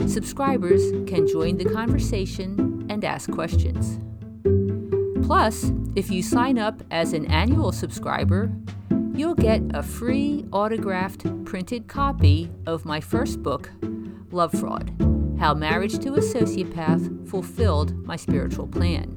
Subscribers 0.06 0.90
can 1.06 1.28
join 1.28 1.56
the 1.56 1.64
conversation 1.64 2.84
and 2.90 3.04
ask 3.04 3.30
questions. 3.30 4.00
Plus, 5.24 5.72
if 5.94 6.10
you 6.10 6.24
sign 6.24 6.58
up 6.58 6.82
as 6.90 7.12
an 7.12 7.26
annual 7.26 7.70
subscriber, 7.70 8.52
you'll 9.14 9.36
get 9.36 9.62
a 9.72 9.82
free 9.82 10.44
autographed 10.52 11.44
printed 11.44 11.86
copy 11.86 12.50
of 12.66 12.84
my 12.84 13.00
first 13.00 13.44
book, 13.44 13.70
Love 14.32 14.52
Fraud 14.52 15.11
How 15.42 15.54
Marriage 15.54 15.98
to 15.98 16.14
a 16.14 16.20
Sociopath 16.20 17.28
Fulfilled 17.28 18.06
My 18.06 18.14
Spiritual 18.14 18.68
Plan. 18.68 19.16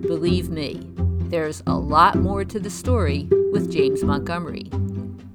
Believe 0.00 0.50
me, 0.50 0.80
there's 1.28 1.62
a 1.68 1.76
lot 1.76 2.16
more 2.16 2.44
to 2.44 2.58
the 2.58 2.70
story 2.70 3.28
with 3.52 3.70
James 3.70 4.02
Montgomery, 4.02 4.68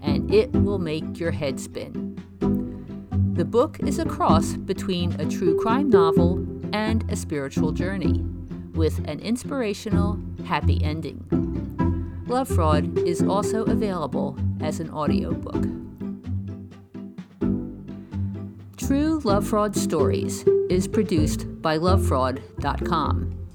and 0.02 0.30
it 0.30 0.52
will 0.52 0.78
make 0.78 1.18
your 1.22 1.32
head 1.32 1.58
spin. 1.58 2.22
The 3.34 3.46
book 3.46 3.80
is 3.80 3.98
a 3.98 4.04
cross 4.04 4.56
between 4.56 5.14
a 5.22 5.26
true 5.26 5.58
crime 5.58 5.90
novel 5.90 6.46
and 6.74 7.10
a 7.10 7.16
spiritual 7.16 7.72
journey, 7.72 8.26
with 8.74 8.98
an 9.08 9.22
inspirational, 9.22 10.20
happy 10.44 10.84
ending. 10.84 11.24
Love 12.28 12.50
Fraud 12.50 12.98
is 13.08 13.24
also 13.24 13.64
available 13.64 14.38
as 14.60 14.82
an 14.82 14.92
audiobook. 14.92 15.64
True 18.92 19.24
Love 19.24 19.48
Fraud 19.48 19.74
Stories 19.74 20.44
is 20.70 20.86
produced 20.86 21.62
by 21.62 21.78
lovefraud.com. 21.78 23.48